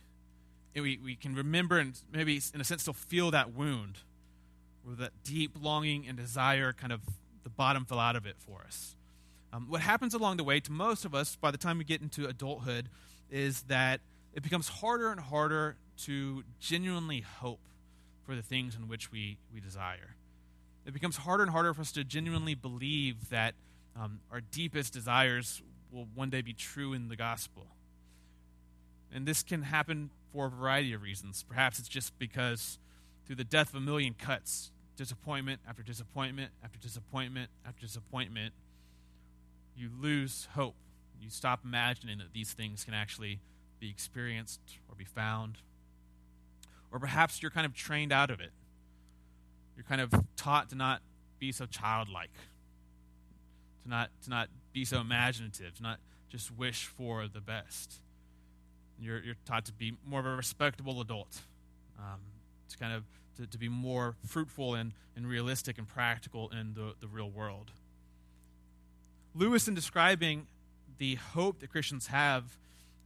We, 0.74 0.98
we 1.04 1.16
can 1.16 1.36
remember 1.36 1.80
and 1.80 2.00
maybe, 2.14 2.42
in 2.54 2.62
a 2.62 2.64
sense, 2.64 2.84
still 2.84 2.94
feel 2.94 3.32
that 3.32 3.54
wound, 3.54 4.00
where 4.84 4.96
that 4.96 5.12
deep 5.24 5.52
longing 5.60 6.06
and 6.08 6.18
desire 6.18 6.72
kind 6.74 6.94
of 6.94 7.02
the 7.44 7.50
bottom 7.50 7.86
fell 7.86 8.00
out 8.00 8.16
of 8.16 8.26
it 8.26 8.36
for 8.40 8.62
us. 8.66 8.96
Um, 9.54 9.68
what 9.70 9.82
happens 9.82 10.14
along 10.14 10.38
the 10.38 10.44
way 10.44 10.60
to 10.62 10.72
most 10.72 11.04
of 11.04 11.14
us 11.14 11.36
by 11.36 11.52
the 11.52 11.58
time 11.58 11.78
we 11.78 11.84
get 11.84 12.02
into 12.02 12.26
adulthood 12.26 12.88
is 13.30 13.64
that 13.64 14.00
it 14.34 14.44
becomes 14.44 14.70
harder 14.70 15.12
and 15.12 15.20
harder 15.20 15.76
to 16.06 16.44
genuinely 16.60 17.22
hope 17.22 17.60
for 18.26 18.36
the 18.36 18.42
things 18.42 18.76
in 18.76 18.88
which 18.88 19.12
we, 19.12 19.38
we 19.54 19.60
desire. 19.60 20.16
It 20.86 20.94
becomes 20.94 21.18
harder 21.18 21.44
and 21.44 21.52
harder 21.52 21.74
for 21.74 21.82
us 21.82 21.92
to 21.94 22.04
genuinely 22.04 22.56
believe 22.56 23.30
that 23.30 23.56
um, 24.00 24.20
our 24.32 24.40
deepest 24.40 24.94
desires 24.94 25.62
will 25.92 26.08
one 26.16 26.30
day 26.30 26.42
be 26.42 26.54
true 26.54 26.94
in 26.94 27.10
the 27.10 27.18
gospel. 27.18 27.68
And 29.14 29.26
this 29.26 29.44
can 29.44 29.64
happen 29.64 30.10
for 30.32 30.48
a 30.48 30.50
variety 30.50 30.94
of 30.94 31.02
reasons. 31.02 31.44
Perhaps 31.48 31.80
it's 31.80 31.90
just 31.90 32.18
because 32.18 32.80
through 33.26 33.36
the 33.36 33.44
death 33.44 33.70
of 33.70 33.76
a 33.76 33.82
million 33.82 34.16
cuts, 34.18 34.72
disappointment 34.98 35.60
after 35.68 35.82
disappointment 35.82 36.52
after 36.64 36.78
disappointment 36.78 37.50
after 37.66 37.82
disappointment, 37.82 38.54
you 39.76 39.90
lose 40.00 40.48
hope. 40.54 40.76
You 41.20 41.30
stop 41.30 41.62
imagining 41.64 42.18
that 42.18 42.34
these 42.34 42.54
things 42.54 42.84
can 42.84 42.94
actually 42.94 43.40
be 43.80 43.90
experienced 43.90 44.60
or 44.90 44.96
be 44.96 45.06
found. 45.06 45.58
Or 46.92 47.00
perhaps 47.00 47.42
you're 47.42 47.52
kind 47.52 47.66
of 47.66 47.74
trained 47.74 48.12
out 48.12 48.30
of 48.30 48.40
it. 48.40 48.52
You're 49.76 49.86
kind 49.86 50.02
of 50.02 50.14
taught 50.36 50.70
to 50.70 50.76
not 50.76 51.02
be 51.40 51.52
so 51.52 51.66
childlike, 51.66 52.34
to 53.84 53.90
not, 53.90 54.10
to 54.24 54.30
not 54.30 54.50
be 54.74 54.86
so 54.86 55.00
imaginative, 55.00 55.76
to 55.76 55.84
not 55.84 56.00
just 56.30 56.56
wish 56.56 56.86
for 56.86 57.28
the 57.28 57.42
best. 57.42 58.00
You're, 59.02 59.20
you're 59.24 59.36
taught 59.46 59.66
to 59.66 59.74
be 59.74 59.94
more 60.06 60.20
of 60.20 60.26
a 60.26 60.36
respectable 60.36 61.02
adult, 61.02 61.42
um, 61.98 62.20
to 62.70 62.78
kind 62.78 62.94
of 62.94 63.04
to, 63.38 63.48
to 63.48 63.58
be 63.58 63.70
more 63.70 64.16
fruitful 64.26 64.76
and, 64.76 64.94
and 65.16 65.28
realistic 65.28 65.78
and 65.78 65.88
practical 65.88 66.50
in 66.50 66.74
the, 66.74 66.94
the 67.00 67.08
real 67.08 67.30
world. 67.30 67.72
Lewis, 69.34 69.68
in 69.68 69.74
describing 69.74 70.48
the 70.98 71.16
hope 71.16 71.60
that 71.60 71.72
Christians 71.72 72.08
have, 72.08 72.44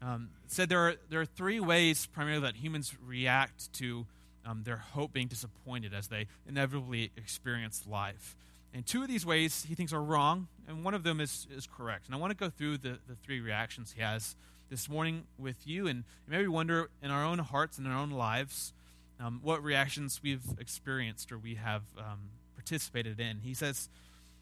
um, 0.02 0.30
said 0.48 0.70
there 0.70 0.80
are, 0.80 0.96
there 1.10 1.22
are 1.22 1.26
three 1.26 1.60
ways 1.60 2.08
primarily 2.08 2.42
that 2.42 2.56
humans 2.56 2.94
react 3.06 3.72
to 3.74 4.06
um, 4.46 4.64
their 4.64 4.78
hope 4.78 5.14
being 5.14 5.28
disappointed 5.28 5.94
as 5.94 6.08
they 6.08 6.28
inevitably 6.48 7.12
experience 7.16 7.84
life. 7.88 8.36
And 8.74 8.86
two 8.86 9.02
of 9.02 9.08
these 9.08 9.26
ways 9.26 9.66
he 9.68 9.76
thinks 9.76 9.94
are 9.94 10.04
wrong, 10.04 10.48
and 10.68 10.84
one 10.84 10.94
of 10.94 11.04
them 11.04 11.22
is, 11.22 11.48
is 11.56 11.68
correct. 11.68 12.08
And 12.08 12.16
I 12.16 12.18
want 12.18 12.32
to 12.32 12.38
go 12.38 12.50
through 12.50 12.80
the, 12.80 13.00
the 13.08 13.16
three 13.24 13.40
reactions 13.40 13.94
he 13.96 14.02
has 14.02 14.36
this 14.70 14.90
morning 14.90 15.24
with 15.38 15.68
you 15.68 15.88
and 15.88 16.04
maybe 16.28 16.48
wonder 16.48 16.90
in 17.02 17.12
our 17.12 17.24
own 17.24 17.40
hearts 17.40 17.78
and 17.78 17.86
in 17.86 17.94
our 17.94 18.00
own 18.00 18.12
lives 18.12 18.74
um, 19.20 19.40
what 19.44 19.64
reactions 19.64 20.20
we've 20.24 20.46
experienced 20.60 21.32
or 21.32 21.38
we 21.38 21.56
have 21.56 21.84
um, 21.98 22.30
participated 22.56 23.20
in. 23.20 23.40
He 23.40 23.54
says, 23.54 23.90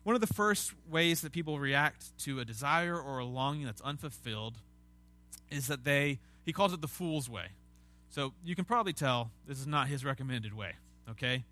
one 0.04 0.16
of 0.16 0.22
the 0.22 0.34
first 0.34 0.74
ways 0.90 1.22
that 1.22 1.32
people 1.32 1.60
react 1.60 2.18
to 2.20 2.40
a 2.40 2.46
desire 2.46 3.00
or 3.00 3.20
a 3.20 3.26
longing 3.26 3.66
that's 3.66 3.82
unfulfilled 3.82 4.58
is 5.52 5.68
that 5.68 5.84
they, 5.84 6.20
he 6.46 6.54
calls 6.54 6.74
it 6.74 6.82
the 6.82 6.88
fool's 6.88 7.30
way. 7.30 7.48
So 8.10 8.34
you 8.44 8.56
can 8.56 8.66
probably 8.66 8.94
tell 8.94 9.32
this 9.48 9.60
is 9.60 9.68
not 9.68 9.88
his 9.88 10.04
recommended 10.06 10.56
way, 10.56 10.74
okay? 11.10 11.44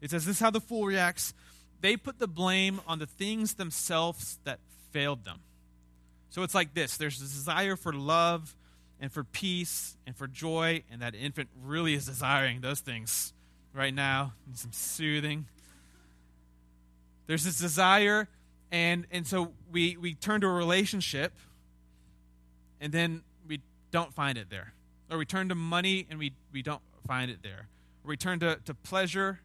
It 0.00 0.10
says 0.10 0.24
this 0.24 0.36
is 0.36 0.40
how 0.40 0.50
the 0.50 0.60
fool 0.60 0.86
reacts. 0.86 1.34
They 1.80 1.96
put 1.96 2.18
the 2.18 2.28
blame 2.28 2.80
on 2.86 2.98
the 2.98 3.06
things 3.06 3.54
themselves 3.54 4.38
that 4.44 4.60
failed 4.92 5.24
them. 5.24 5.40
So 6.30 6.42
it's 6.42 6.54
like 6.54 6.74
this 6.74 6.96
there's 6.96 7.18
a 7.18 7.24
desire 7.24 7.76
for 7.76 7.92
love 7.92 8.54
and 9.00 9.12
for 9.12 9.24
peace 9.24 9.96
and 10.06 10.16
for 10.16 10.26
joy, 10.26 10.82
and 10.90 11.02
that 11.02 11.14
infant 11.14 11.48
really 11.62 11.94
is 11.94 12.06
desiring 12.06 12.60
those 12.60 12.80
things 12.80 13.32
right 13.74 13.94
now. 13.94 14.32
Need 14.46 14.58
some 14.58 14.72
soothing. 14.72 15.46
There's 17.26 17.44
this 17.44 17.58
desire, 17.58 18.28
and, 18.70 19.06
and 19.10 19.26
so 19.26 19.52
we, 19.70 19.96
we 19.96 20.14
turn 20.14 20.40
to 20.42 20.46
a 20.46 20.52
relationship, 20.52 21.32
and 22.80 22.92
then 22.92 23.22
we 23.48 23.60
don't 23.90 24.14
find 24.14 24.38
it 24.38 24.48
there. 24.48 24.72
Or 25.10 25.18
we 25.18 25.26
turn 25.26 25.48
to 25.48 25.54
money, 25.54 26.06
and 26.08 26.18
we, 26.18 26.32
we 26.52 26.62
don't 26.62 26.82
find 27.06 27.30
it 27.30 27.38
there. 27.42 27.68
Or 28.04 28.08
we 28.08 28.16
turn 28.16 28.38
to, 28.40 28.58
to 28.64 28.74
pleasure 28.74 29.40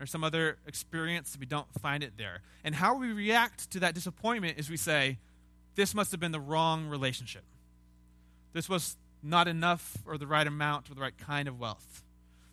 or 0.00 0.06
some 0.06 0.24
other 0.24 0.56
experience, 0.66 1.36
we 1.38 1.44
don't 1.44 1.70
find 1.80 2.02
it 2.02 2.14
there. 2.16 2.40
And 2.64 2.74
how 2.74 2.96
we 2.96 3.12
react 3.12 3.70
to 3.72 3.80
that 3.80 3.94
disappointment 3.94 4.58
is 4.58 4.70
we 4.70 4.78
say, 4.78 5.18
this 5.74 5.94
must 5.94 6.10
have 6.10 6.20
been 6.20 6.32
the 6.32 6.40
wrong 6.40 6.86
relationship. 6.86 7.44
This 8.52 8.68
was 8.68 8.96
not 9.22 9.48
enough 9.48 9.98
or 10.06 10.18
the 10.18 10.26
right 10.26 10.46
amount 10.46 10.90
or 10.90 10.94
the 10.94 11.00
right 11.00 11.16
kind 11.16 11.48
of 11.48 11.58
wealth. 11.58 12.02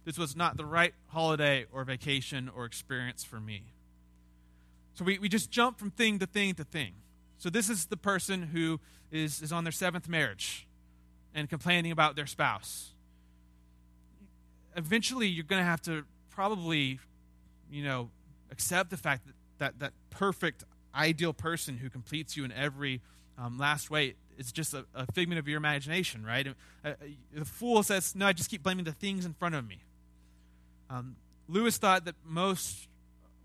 This 0.06 0.18
was 0.18 0.36
not 0.36 0.58
the 0.58 0.66
right 0.66 0.94
holiday 1.08 1.66
or 1.72 1.84
vacation 1.84 2.50
or 2.56 2.66
experience 2.66 3.24
for 3.24 3.40
me. 3.40 3.74
So 4.94 5.06
we, 5.06 5.20
we 5.20 5.30
just 5.30 5.52
jump 5.52 5.78
from 5.78 5.92
thing 5.92 6.20
to 6.20 6.26
thing 6.26 6.54
to 6.56 6.64
thing. 6.64 6.94
So 7.38 7.50
this 7.50 7.70
is 7.70 7.86
the 7.86 7.98
person 7.98 8.44
who 8.44 8.80
is, 9.12 9.42
is 9.42 9.52
on 9.52 9.64
their 9.64 9.72
seventh 9.72 10.08
marriage 10.08 10.68
and 11.34 11.50
complaining 11.50 11.92
about 11.92 12.16
their 12.16 12.26
spouse. 12.26 12.94
Eventually, 14.76 15.28
you're 15.28 15.44
going 15.44 15.62
to 15.62 15.68
have 15.68 15.82
to 15.84 16.04
probably, 16.30 17.00
you 17.72 17.84
know, 17.84 18.10
accept 18.52 18.90
the 18.90 18.98
fact 18.98 19.26
that 19.26 19.34
that, 19.60 19.80
that 19.80 19.94
perfect, 20.10 20.64
ideal 20.96 21.34
person 21.34 21.78
who 21.78 21.90
completes 21.90 22.36
you 22.36 22.44
in 22.46 22.52
every 22.52 23.02
um, 23.38 23.58
last 23.58 23.90
way 23.90 24.16
is 24.38 24.52
just 24.52 24.74
a, 24.74 24.86
a, 24.96 25.06
figment 25.14 25.40
of 25.40 25.48
your 25.48 25.58
imagination, 25.58 26.26
right? 26.26 26.48
Uh, 26.48 26.52
uh, 26.90 26.94
the 27.34 27.46
fool 27.46 27.84
says, 27.84 28.16
No, 28.16 28.28
I 28.28 28.34
just 28.34 28.50
keep 28.50 28.64
blaming 28.64 28.86
the 28.86 28.92
things 28.92 29.26
in 29.26 29.34
front 29.34 29.56
of 29.56 29.68
me. 29.68 29.84
Um, 30.90 31.16
Lewis 31.48 31.78
thought 31.78 32.06
that 32.06 32.16
most 32.26 32.88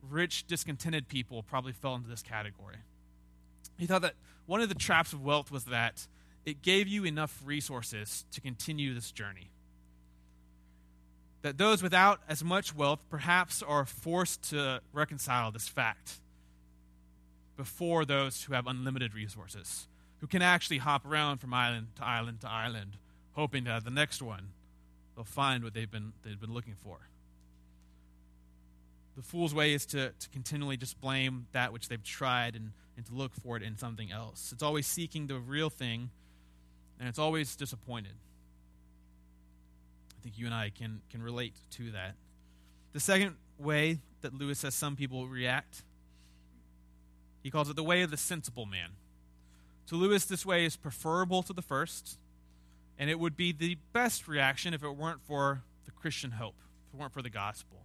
rich, 0.09 0.47
discontented 0.47 1.09
people 1.09 1.43
probably 1.43 1.73
fell 1.73 1.95
into 1.95 2.09
this 2.09 2.23
category. 2.23 2.77
He 3.79 3.87
thought 3.87 4.03
that 4.03 4.15
one 4.47 4.61
of 4.61 4.69
the 4.69 4.75
traps 4.75 5.13
of 5.13 5.23
wealth 5.23 5.51
was 5.51 5.65
that 5.65 6.07
it 6.45 6.63
gave 6.63 6.89
you 6.89 7.05
enough 7.05 7.41
resources 7.45 8.25
to 8.33 8.41
continue 8.41 8.95
this 8.95 9.13
journey. 9.13 9.51
That 11.43 11.59
those 11.59 11.83
without 11.83 12.21
as 12.29 12.43
much 12.45 12.75
wealth 12.75 13.05
perhaps 13.11 13.63
are 13.63 13.85
forced 13.85 14.51
to 14.51 14.81
reconcile 14.93 15.51
this 15.51 15.69
fact 15.69 16.21
before 17.63 18.05
those 18.05 18.43
who 18.43 18.55
have 18.55 18.67
unlimited 18.67 19.15
resources 19.15 19.87
who 20.21 20.27
can 20.27 20.43
actually 20.43 20.79
hop 20.79 21.07
around 21.07 21.39
from 21.39 21.55
island 21.55 21.87
to 21.95 22.05
island 22.05 22.41
to 22.41 22.51
island, 22.51 22.97
hoping 23.35 23.63
that 23.63 23.85
the 23.85 23.91
next 23.91 24.21
one 24.21 24.49
they'll 25.15 25.25
find 25.25 25.63
what 25.63 25.73
they've 25.73 25.91
been, 25.91 26.13
they've 26.25 26.41
been 26.41 26.53
looking 26.53 26.75
for. 26.75 26.99
The 29.15 29.23
fool's 29.23 29.55
way 29.55 29.75
is 29.75 29.87
to, 29.87 30.11
to 30.11 30.29
continually 30.31 30.77
just 30.77 31.01
blame 31.01 31.47
that 31.53 31.73
which 31.73 31.89
they've 31.89 32.03
tried 32.03 32.57
and, 32.57 32.73
and 32.97 33.07
to 33.07 33.15
look 33.15 33.33
for 33.33 33.57
it 33.57 33.63
in 33.63 33.77
something 33.77 34.11
else. 34.11 34.51
It's 34.53 34.63
always 34.63 34.89
seeking 34.89 35.29
the 35.29 35.39
real 35.39 35.71
thing, 35.71 36.11
and 36.99 37.09
it's 37.09 37.19
always 37.21 37.55
disappointed. 37.55 38.15
I 40.19 40.23
think 40.25 40.37
you 40.37 40.47
and 40.47 40.55
I 40.55 40.73
can, 40.77 41.01
can 41.13 41.23
relate 41.23 41.55
to 41.73 41.93
that. 41.93 42.17
The 42.93 43.01
second 43.01 43.37
way 43.57 43.99
that 44.23 44.35
Lewis 44.35 44.59
says 44.59 44.75
some 44.75 44.97
people 44.97 45.29
react, 45.29 45.85
he 47.43 47.51
calls 47.51 47.69
it 47.69 47.77
the 47.77 47.83
way 47.83 48.03
of 48.03 48.11
the 48.11 48.17
sensible 48.17 48.67
man. 48.67 48.91
To 49.89 49.97
Lewis, 49.97 50.25
this 50.25 50.47
way 50.47 50.65
is 50.65 50.77
preferable 50.77 51.43
to 51.43 51.53
the 51.53 51.63
first, 51.63 52.19
and 52.99 53.11
it 53.11 53.19
would 53.19 53.37
be 53.37 53.53
the 53.53 53.77
best 53.93 54.29
reaction 54.29 54.75
if 54.75 54.83
it 54.83 54.97
weren't 54.97 55.23
for 55.23 55.63
the 55.85 55.91
Christian 55.91 56.33
hope, 56.33 56.55
if 56.89 56.95
it 56.95 57.01
weren't 57.01 57.13
for 57.13 57.23
the 57.23 57.31
gospel. 57.31 57.79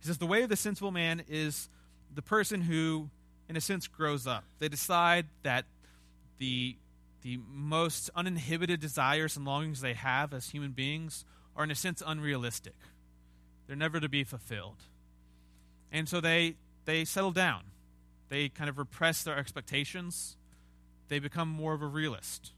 He 0.00 0.06
says 0.06 0.18
the 0.18 0.26
way 0.26 0.42
of 0.42 0.48
the 0.48 0.56
sensible 0.56 0.90
man 0.90 1.22
is 1.28 1.68
the 2.14 2.22
person 2.22 2.62
who, 2.62 3.10
in 3.48 3.56
a 3.56 3.60
sense, 3.60 3.86
grows 3.86 4.26
up. 4.26 4.44
They 4.58 4.68
decide 4.68 5.26
that 5.42 5.66
the, 6.38 6.76
the 7.22 7.38
most 7.48 8.10
uninhibited 8.14 8.80
desires 8.80 9.36
and 9.36 9.44
longings 9.44 9.80
they 9.80 9.94
have 9.94 10.32
as 10.32 10.50
human 10.50 10.72
beings 10.72 11.24
are, 11.56 11.64
in 11.64 11.70
a 11.70 11.74
sense, 11.74 12.02
unrealistic. 12.06 12.74
They're 13.66 13.76
never 13.76 14.00
to 14.00 14.08
be 14.08 14.24
fulfilled. 14.24 14.76
And 15.92 16.08
so 16.08 16.20
they, 16.20 16.56
they 16.84 17.04
settle 17.04 17.32
down. 17.32 17.62
They 18.28 18.48
kind 18.48 18.70
of 18.70 18.78
repress 18.78 19.22
their 19.22 19.36
expectations. 19.36 20.36
They 21.08 21.18
become 21.18 21.48
more 21.48 21.74
of 21.74 21.82
a 21.82 21.86
realist. 21.86 22.52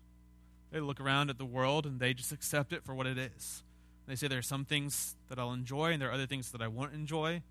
They 0.70 0.80
look 0.80 1.00
around 1.00 1.30
at 1.30 1.38
the 1.38 1.44
world 1.44 1.86
and 1.86 2.00
they 2.00 2.14
just 2.14 2.32
accept 2.32 2.72
it 2.72 2.84
for 2.84 2.94
what 2.94 3.06
it 3.06 3.18
is. 3.18 3.62
They 4.06 4.14
say 4.14 4.28
there 4.28 4.38
are 4.38 4.42
some 4.42 4.64
things 4.64 5.16
that 5.28 5.38
I'll 5.38 5.52
enjoy 5.52 5.92
and 5.92 6.00
there 6.00 6.08
are 6.10 6.12
other 6.12 6.26
things 6.26 6.52
that 6.52 6.62
I 6.62 6.68
won't 6.68 6.94
enjoy, 6.94 7.42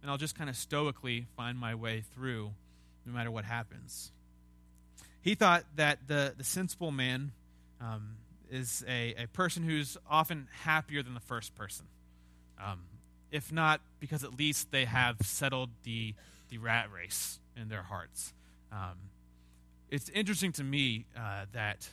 and 0.00 0.10
I'll 0.10 0.16
just 0.16 0.36
kind 0.36 0.48
of 0.48 0.56
stoically 0.56 1.26
find 1.36 1.58
my 1.58 1.74
way 1.74 2.04
through 2.14 2.52
no 3.04 3.12
matter 3.12 3.30
what 3.30 3.44
happens. 3.44 4.12
He 5.20 5.34
thought 5.34 5.64
that 5.76 6.06
the, 6.06 6.34
the 6.36 6.44
sensible 6.44 6.92
man 6.92 7.32
um, 7.80 8.16
is 8.50 8.84
a, 8.86 9.14
a 9.18 9.26
person 9.26 9.64
who's 9.64 9.96
often 10.08 10.48
happier 10.62 11.02
than 11.02 11.14
the 11.14 11.20
first 11.20 11.54
person. 11.54 11.86
Um, 12.62 12.82
if 13.30 13.52
not 13.52 13.80
because 14.00 14.24
at 14.24 14.38
least 14.38 14.70
they 14.70 14.84
have 14.84 15.16
settled 15.22 15.70
the, 15.82 16.14
the 16.48 16.58
rat 16.58 16.90
race 16.92 17.40
in 17.60 17.68
their 17.68 17.82
hearts. 17.82 18.32
Um, 18.72 18.96
it's 19.90 20.08
interesting 20.10 20.52
to 20.52 20.64
me 20.64 21.06
uh, 21.16 21.46
that 21.52 21.88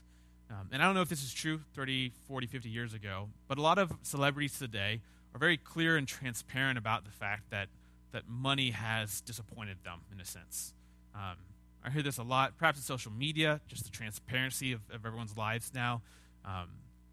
um, 0.49 0.69
and 0.71 0.81
I 0.81 0.85
don't 0.85 0.95
know 0.95 1.01
if 1.01 1.09
this 1.09 1.23
is 1.23 1.33
true 1.33 1.61
30, 1.73 2.11
40, 2.27 2.47
50 2.47 2.69
years 2.69 2.93
ago, 2.93 3.29
but 3.47 3.57
a 3.57 3.61
lot 3.61 3.77
of 3.77 3.91
celebrities 4.03 4.57
today 4.59 5.01
are 5.33 5.39
very 5.39 5.57
clear 5.57 5.97
and 5.97 6.07
transparent 6.07 6.77
about 6.77 7.03
the 7.03 7.11
fact 7.11 7.49
that, 7.49 7.67
that 8.11 8.27
money 8.27 8.71
has 8.71 9.21
disappointed 9.21 9.77
them, 9.83 10.01
in 10.13 10.21
a 10.21 10.25
sense. 10.25 10.73
Um, 11.15 11.37
I 11.83 11.89
hear 11.89 12.03
this 12.03 12.17
a 12.17 12.23
lot, 12.23 12.57
perhaps 12.57 12.77
in 12.77 12.83
social 12.83 13.11
media, 13.11 13.59
just 13.67 13.85
the 13.85 13.89
transparency 13.89 14.71
of, 14.71 14.81
of 14.91 15.05
everyone's 15.05 15.35
lives 15.35 15.71
now. 15.73 16.01
Um, 16.45 16.69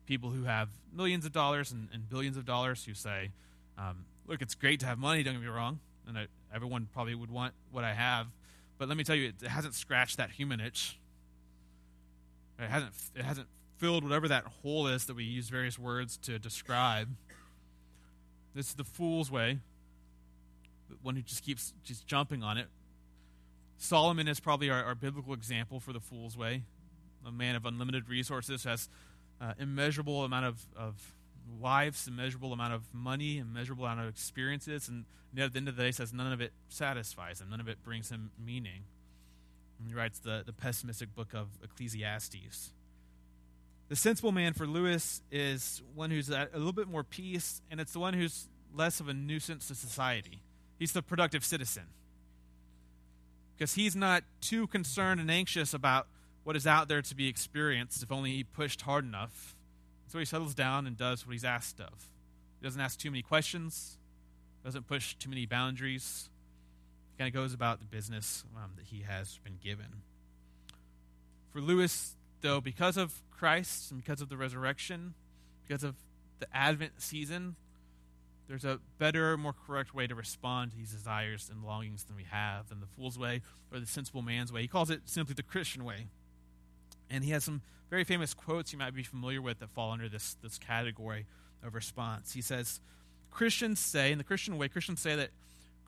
people 0.06 0.30
who 0.30 0.44
have 0.44 0.68
millions 0.94 1.24
of 1.24 1.32
dollars 1.32 1.72
and, 1.72 1.88
and 1.92 2.08
billions 2.08 2.36
of 2.36 2.44
dollars 2.44 2.84
who 2.84 2.94
say, 2.94 3.30
um, 3.78 4.04
look, 4.26 4.42
it's 4.42 4.54
great 4.54 4.80
to 4.80 4.86
have 4.86 4.98
money, 4.98 5.22
don't 5.22 5.34
get 5.34 5.42
me 5.42 5.48
wrong, 5.48 5.80
and 6.06 6.18
I, 6.18 6.26
everyone 6.54 6.88
probably 6.92 7.14
would 7.14 7.30
want 7.30 7.54
what 7.70 7.84
I 7.84 7.94
have, 7.94 8.26
but 8.82 8.88
let 8.88 8.98
me 8.98 9.04
tell 9.04 9.14
you, 9.14 9.32
it, 9.40 9.46
hasn't 9.46 9.76
scratched 9.76 10.16
that 10.16 10.32
human 10.32 10.58
itch 10.58 10.98
it 12.58 12.68
hasn't, 12.68 12.92
it 13.14 13.24
hasn't 13.24 13.46
filled 13.76 14.02
whatever 14.02 14.26
that 14.26 14.42
hole 14.64 14.88
is 14.88 15.04
that 15.04 15.14
we 15.14 15.22
use 15.22 15.48
various 15.48 15.78
words 15.78 16.16
to 16.16 16.40
describe. 16.40 17.10
This 18.56 18.70
is 18.70 18.74
the 18.74 18.82
fool's 18.82 19.30
way, 19.30 19.60
the 20.90 20.96
one 21.00 21.14
who 21.14 21.22
just 21.22 21.44
keeps 21.44 21.74
just 21.84 22.08
jumping 22.08 22.42
on 22.42 22.58
it. 22.58 22.66
Solomon 23.78 24.26
is 24.26 24.40
probably 24.40 24.68
our, 24.68 24.82
our 24.82 24.96
biblical 24.96 25.32
example 25.32 25.78
for 25.78 25.92
the 25.92 26.00
fool's 26.00 26.36
way. 26.36 26.64
A 27.24 27.30
man 27.30 27.54
of 27.54 27.64
unlimited 27.64 28.08
resources 28.08 28.64
has 28.64 28.88
uh, 29.40 29.52
immeasurable 29.60 30.24
amount 30.24 30.46
of, 30.46 30.66
of 30.76 31.14
wives, 31.58 32.06
immeasurable 32.06 32.52
amount 32.52 32.74
of 32.74 32.82
money, 32.92 33.38
immeasurable 33.38 33.84
amount 33.84 34.00
of 34.00 34.08
experiences, 34.08 34.88
and 34.88 35.04
at 35.36 35.52
the 35.52 35.58
end 35.58 35.68
of 35.68 35.76
the 35.76 35.82
day 35.82 35.90
says 35.90 36.12
none 36.12 36.32
of 36.32 36.40
it 36.40 36.52
satisfies 36.68 37.40
him, 37.40 37.50
none 37.50 37.60
of 37.60 37.68
it 37.68 37.82
brings 37.82 38.10
him 38.10 38.30
meaning. 38.44 38.84
And 39.78 39.88
he 39.88 39.94
writes 39.94 40.18
the, 40.18 40.42
the 40.44 40.52
pessimistic 40.52 41.14
book 41.14 41.34
of 41.34 41.48
Ecclesiastes. 41.62 42.72
The 43.88 43.96
sensible 43.96 44.32
man 44.32 44.52
for 44.52 44.66
Lewis 44.66 45.22
is 45.30 45.82
one 45.94 46.10
who's 46.10 46.30
a 46.30 46.48
little 46.54 46.72
bit 46.72 46.88
more 46.88 47.04
peace, 47.04 47.60
and 47.70 47.80
it's 47.80 47.92
the 47.92 47.98
one 47.98 48.14
who's 48.14 48.48
less 48.74 49.00
of 49.00 49.08
a 49.08 49.14
nuisance 49.14 49.68
to 49.68 49.74
society. 49.74 50.42
He's 50.78 50.92
the 50.92 51.02
productive 51.02 51.44
citizen. 51.44 51.84
Because 53.56 53.74
he's 53.74 53.94
not 53.94 54.24
too 54.40 54.66
concerned 54.66 55.20
and 55.20 55.30
anxious 55.30 55.74
about 55.74 56.06
what 56.44 56.56
is 56.56 56.66
out 56.66 56.88
there 56.88 57.02
to 57.02 57.14
be 57.14 57.28
experienced 57.28 58.02
if 58.02 58.10
only 58.10 58.32
he 58.32 58.44
pushed 58.44 58.82
hard 58.82 59.04
enough. 59.04 59.54
So 60.12 60.18
he 60.18 60.26
settles 60.26 60.54
down 60.54 60.86
and 60.86 60.94
does 60.94 61.26
what 61.26 61.32
he's 61.32 61.42
asked 61.42 61.80
of. 61.80 62.10
He 62.60 62.66
doesn't 62.66 62.82
ask 62.82 62.98
too 62.98 63.10
many 63.10 63.22
questions, 63.22 63.96
doesn't 64.62 64.86
push 64.86 65.14
too 65.14 65.30
many 65.30 65.46
boundaries 65.46 66.28
He 67.10 67.18
kind 67.18 67.28
of 67.28 67.32
goes 67.32 67.54
about 67.54 67.78
the 67.78 67.86
business 67.86 68.44
um, 68.54 68.72
that 68.76 68.84
he 68.84 69.04
has 69.08 69.38
been 69.42 69.56
given. 69.64 70.02
For 71.50 71.62
Lewis, 71.62 72.14
though, 72.42 72.60
because 72.60 72.98
of 72.98 73.22
Christ 73.30 73.90
and 73.90 74.04
because 74.04 74.20
of 74.20 74.28
the 74.28 74.36
resurrection, 74.36 75.14
because 75.66 75.82
of 75.82 75.94
the 76.40 76.46
Advent 76.54 77.00
season, 77.00 77.56
there's 78.48 78.66
a 78.66 78.80
better, 78.98 79.38
more 79.38 79.54
correct 79.66 79.94
way 79.94 80.06
to 80.06 80.14
respond 80.14 80.72
to 80.72 80.76
these 80.76 80.92
desires 80.92 81.48
and 81.50 81.64
longings 81.64 82.04
than 82.04 82.16
we 82.16 82.24
have 82.24 82.68
than 82.68 82.80
the 82.80 82.86
fool's 82.86 83.18
way 83.18 83.40
or 83.72 83.80
the 83.80 83.86
sensible 83.86 84.20
man's 84.20 84.52
way. 84.52 84.60
He 84.60 84.68
calls 84.68 84.90
it 84.90 85.00
simply 85.06 85.32
the 85.32 85.42
Christian 85.42 85.86
way. 85.86 86.08
And 87.12 87.22
he 87.22 87.30
has 87.30 87.44
some 87.44 87.62
very 87.90 88.02
famous 88.02 88.34
quotes 88.34 88.72
you 88.72 88.78
might 88.78 88.94
be 88.94 89.04
familiar 89.04 89.40
with 89.40 89.60
that 89.60 89.70
fall 89.70 89.92
under 89.92 90.08
this, 90.08 90.36
this 90.42 90.58
category 90.58 91.26
of 91.62 91.74
response. 91.74 92.32
He 92.32 92.42
says, 92.42 92.80
Christians 93.30 93.78
say, 93.78 94.10
in 94.10 94.18
the 94.18 94.24
Christian 94.24 94.58
way, 94.58 94.68
Christians 94.68 95.00
say 95.00 95.14
that 95.14 95.30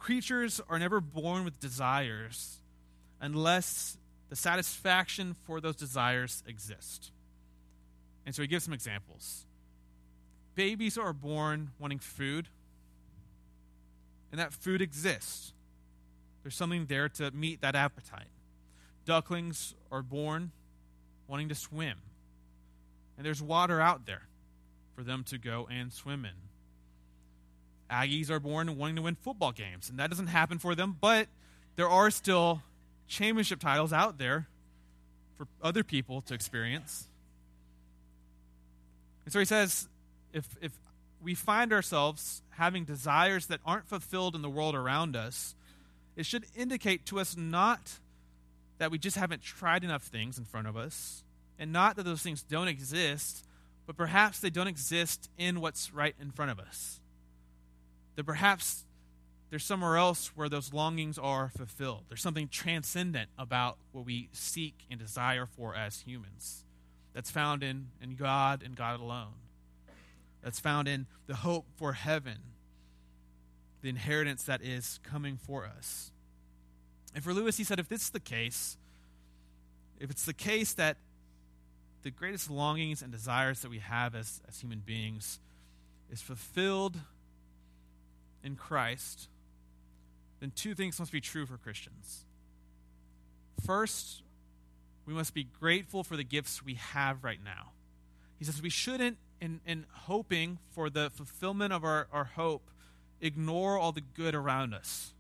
Creatures 0.05 0.61
are 0.69 0.79
never 0.79 1.01
born 1.01 1.45
with 1.45 1.59
desires 1.61 2.59
unless 3.23 3.97
the 4.29 4.37
satisfaction 4.37 5.35
for 5.47 5.63
those 5.63 5.77
desires 5.77 6.43
exist. 6.47 7.11
And 8.27 8.35
so 8.35 8.43
he 8.43 8.49
gives 8.49 8.65
some 8.65 8.75
examples. 8.75 9.47
Babies 10.55 10.99
are 10.99 11.15
born 11.15 11.71
wanting 11.79 12.01
food, 12.01 12.49
and 14.31 14.39
that 14.39 14.53
food 14.53 14.83
exists. 14.83 15.55
There's 16.43 16.55
something 16.55 16.85
there 16.85 17.09
to 17.09 17.31
meet 17.31 17.63
that 17.63 17.75
appetite. 17.75 18.29
Ducklings 19.07 19.75
are 19.91 20.03
born 20.03 20.53
wanting 21.27 21.49
to 21.49 21.55
swim, 21.55 21.99
and 23.17 23.27
there's 23.27 23.43
water 23.43 23.81
out 23.81 24.07
there 24.07 24.23
for 24.95 25.03
them 25.03 25.25
to 25.25 25.39
go 25.39 25.69
and 25.71 25.93
swim 25.93 26.25
in. 26.25 26.33
Aggies 27.91 28.31
are 28.31 28.41
born 28.41 28.77
wanting 28.77 28.97
to 28.97 29.03
win 29.03 29.15
football 29.15 29.53
games, 29.53 29.91
and 29.91 29.99
that 29.99 30.11
doesn't 30.11 30.29
happen 30.29 30.59
for 30.59 30.75
them, 30.75 30.97
but 31.01 31.29
there 31.77 31.89
are 31.89 32.11
still 32.11 32.63
championship 33.07 33.61
titles 33.61 33.93
out 33.93 34.19
there 34.19 34.49
for 35.37 35.47
other 35.63 35.85
people 35.85 36.21
to 36.23 36.35
experience. 36.35 37.09
And 39.25 39.33
so 39.33 39.39
he 39.39 39.45
says 39.45 39.89
if, 40.33 40.57
if 40.61 40.73
we 41.23 41.35
find 41.35 41.73
ourselves 41.73 42.43
having 42.51 42.85
desires 42.85 43.47
that 43.47 43.61
aren't 43.65 43.89
fulfilled 43.89 44.35
in 44.35 44.43
the 44.43 44.51
world 44.51 44.75
around 44.75 45.17
us, 45.17 45.55
it 46.17 46.27
should 46.27 46.45
indicate 46.55 47.07
to 47.07 47.19
us 47.19 47.37
not 47.37 47.99
that 48.79 48.91
we 48.91 48.99
just 48.99 49.17
haven't 49.17 49.43
tried 49.43 49.85
enough 49.85 50.03
things 50.03 50.39
in 50.39 50.45
front 50.45 50.67
of 50.67 50.77
us, 50.77 51.25
and 51.59 51.73
not 51.73 51.97
that 51.97 52.05
those 52.05 52.23
things 52.23 52.43
don't 52.43 52.69
exist, 52.69 53.45
but 53.87 53.97
perhaps 53.97 54.41
they 54.41 54.51
don't 54.51 54.67
exist 54.67 55.31
in 55.39 55.61
what's 55.61 55.93
right 55.93 56.15
in 56.21 56.31
front 56.31 56.51
of 56.51 56.59
us 56.59 57.01
that 58.17 58.25
perhaps 58.25 58.85
there's 59.51 59.65
somewhere 59.65 59.97
else 59.97 60.33
where 60.35 60.49
those 60.49 60.73
longings 60.73 61.19
are 61.19 61.51
fulfilled. 61.57 62.05
There's 62.09 62.23
something 62.23 62.49
transcendent 62.49 63.31
about 63.39 63.79
what 63.93 64.05
we 64.05 64.29
seek 64.33 64.85
and 64.91 64.99
desire 64.99 65.47
for 65.47 65.75
as 65.75 66.01
humans 66.01 66.65
that's 67.13 67.31
found 67.31 67.63
in, 67.63 67.89
in 68.03 68.17
God 68.17 68.63
and 68.65 68.75
God 68.77 69.01
alone, 69.01 69.35
that's 70.43 70.61
found 70.61 70.89
in 70.89 71.07
the 71.27 71.37
hope 71.37 71.67
for 71.77 71.93
heaven, 71.93 72.39
the 73.83 73.89
inheritance 73.89 74.45
that 74.45 74.63
is 74.63 74.99
coming 75.03 75.37
for 75.37 75.65
us. 75.65 76.11
And 77.14 77.22
for 77.22 77.33
Lewis, 77.33 77.57
he 77.57 77.64
said, 77.64 77.79
if 77.79 77.88
this 77.88 78.03
is 78.03 78.11
the 78.11 78.20
case, 78.20 78.77
if 80.00 80.11
it's 80.11 80.24
the 80.24 80.35
case 80.35 80.74
that 80.74 80.96
the 82.03 82.11
greatest 82.11 82.50
longings 82.50 83.00
and 83.00 83.11
desires 83.11 83.61
that 83.61 83.70
we 83.70 83.79
have 83.79 84.14
as, 84.14 84.42
as 84.48 84.61
human 84.61 84.81
beings 84.81 85.40
is 86.11 86.20
fulfilled 86.20 86.98
in 88.42 88.57
Christ, 88.57 89.29
then 90.40 90.53
two 90.55 90.74
things 90.74 90.98
must 90.98 91.12
be 91.12 91.20
true 91.20 91.46
for 91.46 91.57
Christians. 91.57 92.27
First, 93.64 94.22
we 95.07 95.14
must 95.14 95.33
be 95.33 95.44
grateful 95.44 96.05
for 96.05 96.16
the 96.16 96.24
gifts 96.24 96.62
we 96.62 96.74
have 96.74 97.24
right 97.24 97.42
now. 97.42 97.70
He 98.38 98.44
says 98.44 98.61
we 98.61 98.68
shouldn't, 98.68 99.16
in, 99.40 99.61
in 99.66 99.87
hoping 99.92 100.59
for 100.72 100.90
the 100.90 101.11
fulfillment 101.11 101.72
of 101.72 101.85
our, 101.85 102.09
our 102.12 102.24
hope, 102.24 102.68
ignore 103.20 103.79
all 103.79 103.92
the 103.92 104.03
good 104.03 104.35
around 104.35 104.74
us. 104.74 105.13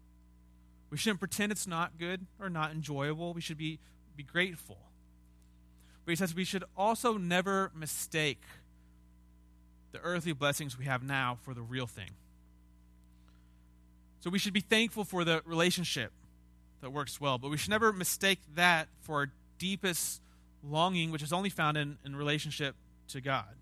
We 0.94 0.98
shouldn't 0.98 1.18
pretend 1.18 1.50
it's 1.50 1.66
not 1.66 1.98
good 1.98 2.24
or 2.38 2.48
not 2.48 2.70
enjoyable. 2.70 3.34
We 3.34 3.40
should 3.40 3.58
be, 3.58 3.80
be 4.14 4.22
grateful. 4.22 4.78
But 6.04 6.12
he 6.12 6.14
says 6.14 6.36
we 6.36 6.44
should 6.44 6.62
also 6.76 7.18
never 7.18 7.72
mistake 7.74 8.40
the 9.90 9.98
earthly 9.98 10.32
blessings 10.32 10.78
we 10.78 10.84
have 10.84 11.02
now 11.02 11.38
for 11.42 11.52
the 11.52 11.62
real 11.62 11.88
thing. 11.88 12.10
So 14.20 14.30
we 14.30 14.38
should 14.38 14.52
be 14.52 14.60
thankful 14.60 15.02
for 15.02 15.24
the 15.24 15.42
relationship 15.44 16.12
that 16.80 16.90
works 16.90 17.20
well, 17.20 17.38
but 17.38 17.50
we 17.50 17.56
should 17.56 17.70
never 17.70 17.92
mistake 17.92 18.38
that 18.54 18.86
for 19.00 19.16
our 19.16 19.32
deepest 19.58 20.22
longing, 20.62 21.10
which 21.10 21.24
is 21.24 21.32
only 21.32 21.50
found 21.50 21.76
in, 21.76 21.98
in 22.04 22.14
relationship 22.14 22.76
to 23.08 23.20
God. 23.20 23.56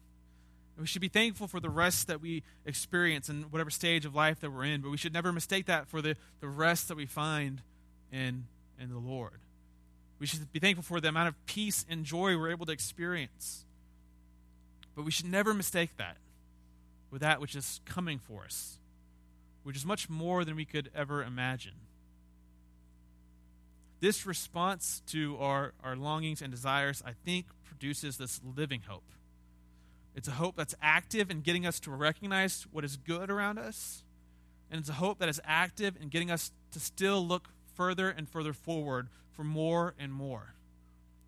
We 0.79 0.87
should 0.87 1.03
be 1.03 1.09
thankful 1.09 1.47
for 1.47 1.61
the 1.61 1.71
rest 1.71 2.07
that 2.09 2.21
we 2.21 2.43
experience 2.65 3.29
in 3.29 3.43
whatever 3.45 3.71
stage 3.71 4.05
of 4.05 4.15
life 4.15 4.41
that 4.41 4.51
we're 4.51 4.65
in, 4.65 4.81
but 4.81 4.91
we 4.91 4.97
should 4.97 5.13
never 5.13 5.33
mistake 5.33 5.67
that 5.67 5.87
for 5.87 6.01
the, 6.01 6.17
the 6.41 6.49
rest 6.49 6.89
that 6.89 6.97
we 6.97 7.07
find 7.07 7.63
in, 8.11 8.47
in 8.81 8.91
the 8.91 8.99
Lord. 8.99 9.41
We 10.19 10.27
should 10.27 10.51
be 10.53 10.61
thankful 10.61 10.83
for 10.83 11.01
the 11.01 11.09
amount 11.09 11.29
of 11.29 11.47
peace 11.47 11.85
and 11.89 12.05
joy 12.05 12.37
we're 12.37 12.51
able 12.51 12.67
to 12.67 12.73
experience. 12.73 13.65
But 14.95 15.05
we 15.05 15.11
should 15.11 15.27
never 15.27 15.55
mistake 15.55 15.97
that 15.99 16.17
with 17.11 17.21
that 17.21 17.41
which 17.41 17.55
is 17.55 17.81
coming 17.85 18.19
for 18.19 18.45
us, 18.45 18.79
which 19.63 19.77
is 19.77 19.85
much 19.85 20.09
more 20.09 20.45
than 20.45 20.57
we 20.57 20.65
could 20.65 20.91
ever 20.95 21.23
imagine. 21.23 21.75
This 24.01 24.27
response 24.27 25.03
to 25.09 25.37
our, 25.39 25.75
our 25.85 25.95
longings 25.95 26.43
and 26.43 26.51
desires, 26.51 27.03
I 27.07 27.13
think, 27.25 27.47
produces 27.65 28.17
this 28.17 28.41
living 28.57 28.83
hope. 28.89 29.05
It's 30.15 30.29
a 30.29 30.33
hope 30.33 30.57
that's 30.57 30.75
active 30.83 31.31
in 31.31 31.41
getting 31.41 31.67
us 31.67 31.81
to 31.81 31.91
recognize 31.91 32.67
what 32.71 32.85
is 32.85 32.97
good 32.97 33.31
around 33.31 33.59
us, 33.59 34.05
and 34.71 34.79
it's 34.79 34.89
a 34.89 34.95
hope 34.95 35.19
that 35.19 35.29
is 35.29 35.41
active 35.45 35.97
in 36.01 36.09
getting 36.09 36.31
us 36.31 36.51
to 36.73 36.81
still 36.81 37.27
look 37.27 37.49
further 37.75 38.11
and 38.11 38.29
further 38.29 38.53
forward 38.53 39.09
for 39.31 39.45
more 39.45 39.95
and 39.99 40.13
more. 40.13 40.55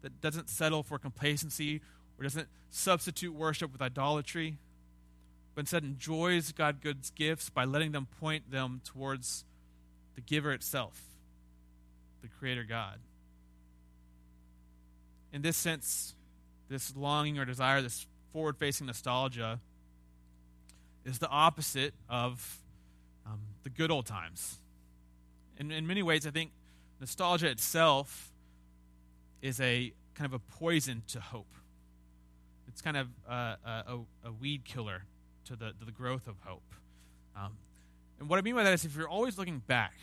That 0.02 0.20
doesn't 0.20 0.50
settle 0.50 0.82
for 0.82 0.98
complacency 0.98 1.80
or 2.18 2.24
doesn't 2.24 2.48
substitute 2.70 3.34
worship 3.34 3.72
with 3.72 3.80
idolatry, 3.80 4.58
but 5.54 5.60
instead 5.60 5.84
enjoys 5.84 6.52
God's 6.52 7.10
gifts 7.10 7.48
by 7.48 7.64
letting 7.64 7.92
them 7.92 8.06
point 8.20 8.50
them 8.50 8.82
towards 8.84 9.44
the 10.14 10.20
giver 10.20 10.52
itself, 10.52 11.00
the 12.22 12.28
Creator 12.28 12.64
God. 12.64 12.98
In 15.32 15.42
this 15.42 15.56
sense, 15.56 16.14
this 16.68 16.94
longing 16.94 17.38
or 17.38 17.44
desire, 17.44 17.80
this 17.80 18.06
forward 18.34 18.58
facing 18.58 18.88
nostalgia, 18.88 19.60
is 21.04 21.20
the 21.20 21.28
opposite 21.28 21.94
of 22.08 22.58
um, 23.24 23.38
the 23.62 23.70
good 23.70 23.92
old 23.92 24.06
times. 24.06 24.58
In, 25.56 25.70
in 25.70 25.86
many 25.86 26.02
ways, 26.02 26.26
I 26.26 26.30
think 26.30 26.50
nostalgia 26.98 27.48
itself 27.48 28.32
is 29.40 29.60
a 29.60 29.92
kind 30.16 30.26
of 30.26 30.32
a 30.32 30.40
poison 30.58 31.04
to 31.08 31.20
hope. 31.20 31.54
It's 32.66 32.82
kind 32.82 32.96
of 32.96 33.08
a, 33.28 33.56
a, 33.64 33.98
a 34.24 34.32
weed 34.32 34.64
killer 34.64 35.04
to 35.44 35.54
the, 35.54 35.72
to 35.78 35.84
the 35.84 35.92
growth 35.92 36.26
of 36.26 36.34
hope. 36.44 36.74
Um, 37.36 37.52
and 38.18 38.28
what 38.28 38.40
I 38.40 38.42
mean 38.42 38.56
by 38.56 38.64
that 38.64 38.72
is 38.72 38.84
if 38.84 38.96
you're 38.96 39.08
always 39.08 39.38
looking 39.38 39.60
back 39.60 39.94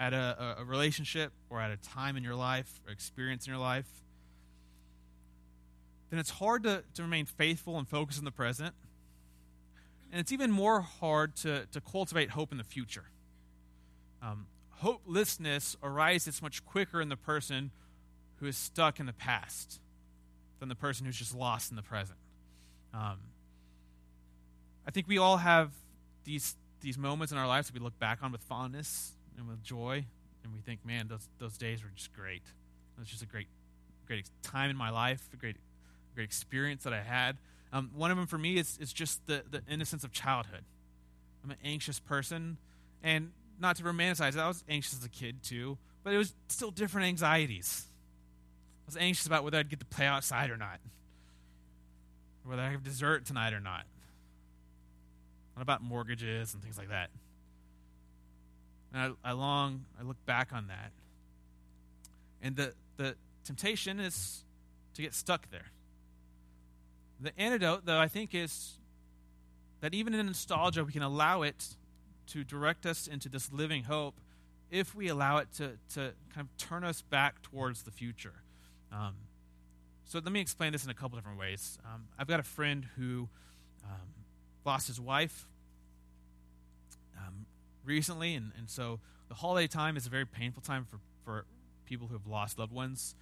at 0.00 0.12
a, 0.12 0.56
a, 0.58 0.64
relationship 0.64 1.32
or 1.50 1.60
at 1.60 1.70
a 1.70 1.76
time 1.76 2.16
in 2.16 2.24
your 2.24 2.34
life 2.34 2.80
or 2.84 2.92
experience 2.92 3.46
in 3.46 3.52
your 3.52 3.60
life, 3.60 3.86
then 6.10 6.18
it's 6.18 6.30
hard 6.30 6.62
to, 6.64 6.84
to 6.94 7.02
remain 7.02 7.26
faithful 7.26 7.78
and 7.78 7.88
focus 7.88 8.18
in 8.18 8.24
the 8.24 8.30
present. 8.30 8.74
And 10.10 10.20
it's 10.20 10.32
even 10.32 10.50
more 10.50 10.80
hard 10.80 11.34
to, 11.36 11.66
to 11.72 11.80
cultivate 11.80 12.30
hope 12.30 12.52
in 12.52 12.58
the 12.58 12.64
future. 12.64 13.04
Um, 14.22 14.46
hopelessness 14.70 15.76
arises 15.82 16.40
much 16.40 16.64
quicker 16.64 17.00
in 17.00 17.08
the 17.08 17.16
person 17.16 17.70
who 18.36 18.46
is 18.46 18.56
stuck 18.56 19.00
in 19.00 19.06
the 19.06 19.12
past 19.12 19.80
than 20.60 20.68
the 20.68 20.74
person 20.74 21.06
who's 21.06 21.16
just 21.16 21.34
lost 21.34 21.70
in 21.70 21.76
the 21.76 21.82
present. 21.82 22.18
Um, 22.94 23.18
I 24.86 24.90
think 24.90 25.08
we 25.08 25.18
all 25.18 25.38
have 25.38 25.72
these 26.24 26.56
these 26.80 26.98
moments 26.98 27.32
in 27.32 27.38
our 27.38 27.46
lives 27.46 27.68
that 27.68 27.74
we 27.74 27.80
look 27.80 27.98
back 27.98 28.22
on 28.22 28.30
with 28.30 28.42
fondness 28.42 29.12
and 29.36 29.48
with 29.48 29.62
joy, 29.62 30.04
and 30.44 30.52
we 30.52 30.60
think, 30.60 30.84
"Man, 30.84 31.08
those 31.08 31.28
those 31.38 31.58
days 31.58 31.82
were 31.82 31.90
just 31.94 32.12
great. 32.12 32.42
It 32.96 33.00
was 33.00 33.08
just 33.08 33.22
a 33.22 33.26
great 33.26 33.48
great 34.06 34.30
time 34.42 34.70
in 34.70 34.76
my 34.76 34.90
life, 34.90 35.28
a 35.32 35.36
great 35.36 35.56
great 36.16 36.24
experience 36.24 36.82
that 36.82 36.92
I 36.92 37.02
had." 37.02 37.36
Um, 37.72 37.90
one 37.94 38.10
of 38.10 38.16
them 38.16 38.26
for 38.26 38.38
me 38.38 38.58
is 38.58 38.76
is 38.78 38.92
just 38.92 39.26
the 39.26 39.44
the 39.48 39.62
innocence 39.70 40.02
of 40.02 40.10
childhood. 40.10 40.64
I'm 41.44 41.50
an 41.52 41.58
anxious 41.64 42.00
person, 42.00 42.56
and 43.02 43.30
not 43.60 43.76
to 43.76 43.84
romanticize 43.84 44.30
it, 44.30 44.38
I 44.38 44.48
was 44.48 44.64
anxious 44.68 44.94
as 44.94 45.04
a 45.04 45.08
kid 45.08 45.42
too, 45.42 45.78
but 46.02 46.12
it 46.12 46.18
was 46.18 46.34
still 46.48 46.70
different 46.70 47.06
anxieties. 47.06 47.86
I 48.84 48.86
was 48.86 48.96
anxious 48.96 49.26
about 49.26 49.44
whether 49.44 49.58
I'd 49.58 49.68
get 49.68 49.80
to 49.80 49.86
play 49.86 50.06
outside 50.06 50.50
or 50.50 50.56
not, 50.56 50.80
or 52.44 52.50
whether 52.50 52.62
I 52.62 52.70
have 52.70 52.82
dessert 52.82 53.24
tonight 53.24 53.52
or 53.52 53.60
not. 53.60 53.84
Not 55.56 55.62
about 55.62 55.82
mortgages 55.82 56.52
and 56.52 56.62
things 56.62 56.76
like 56.76 56.90
that. 56.90 57.10
And 58.92 59.16
I, 59.24 59.30
I 59.30 59.32
long, 59.32 59.84
I 59.98 60.02
look 60.02 60.24
back 60.26 60.52
on 60.52 60.68
that. 60.68 60.92
And 62.42 62.56
the, 62.56 62.74
the 62.96 63.16
temptation 63.44 63.98
is 63.98 64.44
to 64.94 65.02
get 65.02 65.14
stuck 65.14 65.50
there. 65.50 65.66
The 67.20 67.38
antidote, 67.38 67.86
though, 67.86 67.98
I 67.98 68.08
think 68.08 68.34
is 68.34 68.74
that 69.80 69.94
even 69.94 70.14
in 70.14 70.26
nostalgia, 70.26 70.84
we 70.84 70.92
can 70.92 71.02
allow 71.02 71.42
it 71.42 71.76
to 72.28 72.44
direct 72.44 72.86
us 72.86 73.06
into 73.06 73.28
this 73.28 73.52
living 73.52 73.84
hope 73.84 74.20
if 74.70 74.94
we 74.94 75.08
allow 75.08 75.38
it 75.38 75.48
to, 75.56 75.78
to 75.94 76.12
kind 76.34 76.40
of 76.40 76.56
turn 76.56 76.84
us 76.84 77.02
back 77.02 77.40
towards 77.42 77.84
the 77.84 77.90
future. 77.90 78.34
Um, 78.92 79.14
so 80.04 80.18
let 80.18 80.32
me 80.32 80.40
explain 80.40 80.72
this 80.72 80.84
in 80.84 80.90
a 80.90 80.94
couple 80.94 81.16
different 81.16 81.38
ways. 81.38 81.78
Um, 81.84 82.06
I've 82.18 82.26
got 82.26 82.40
a 82.40 82.44
friend 82.44 82.86
who 82.96 83.28
um, 83.84 84.08
lost 84.64 84.88
his 84.88 85.00
wife 85.00 85.46
um, 87.16 87.46
recently, 87.84 88.34
and, 88.34 88.52
and 88.58 88.68
so 88.68 89.00
the 89.28 89.34
holiday 89.34 89.66
time 89.66 89.96
is 89.96 90.06
a 90.06 90.10
very 90.10 90.26
painful 90.26 90.62
time 90.62 90.84
for, 90.84 90.98
for 91.24 91.44
people 91.86 92.08
who 92.08 92.14
have 92.14 92.26
lost 92.26 92.58
loved 92.58 92.72
ones. 92.72 93.14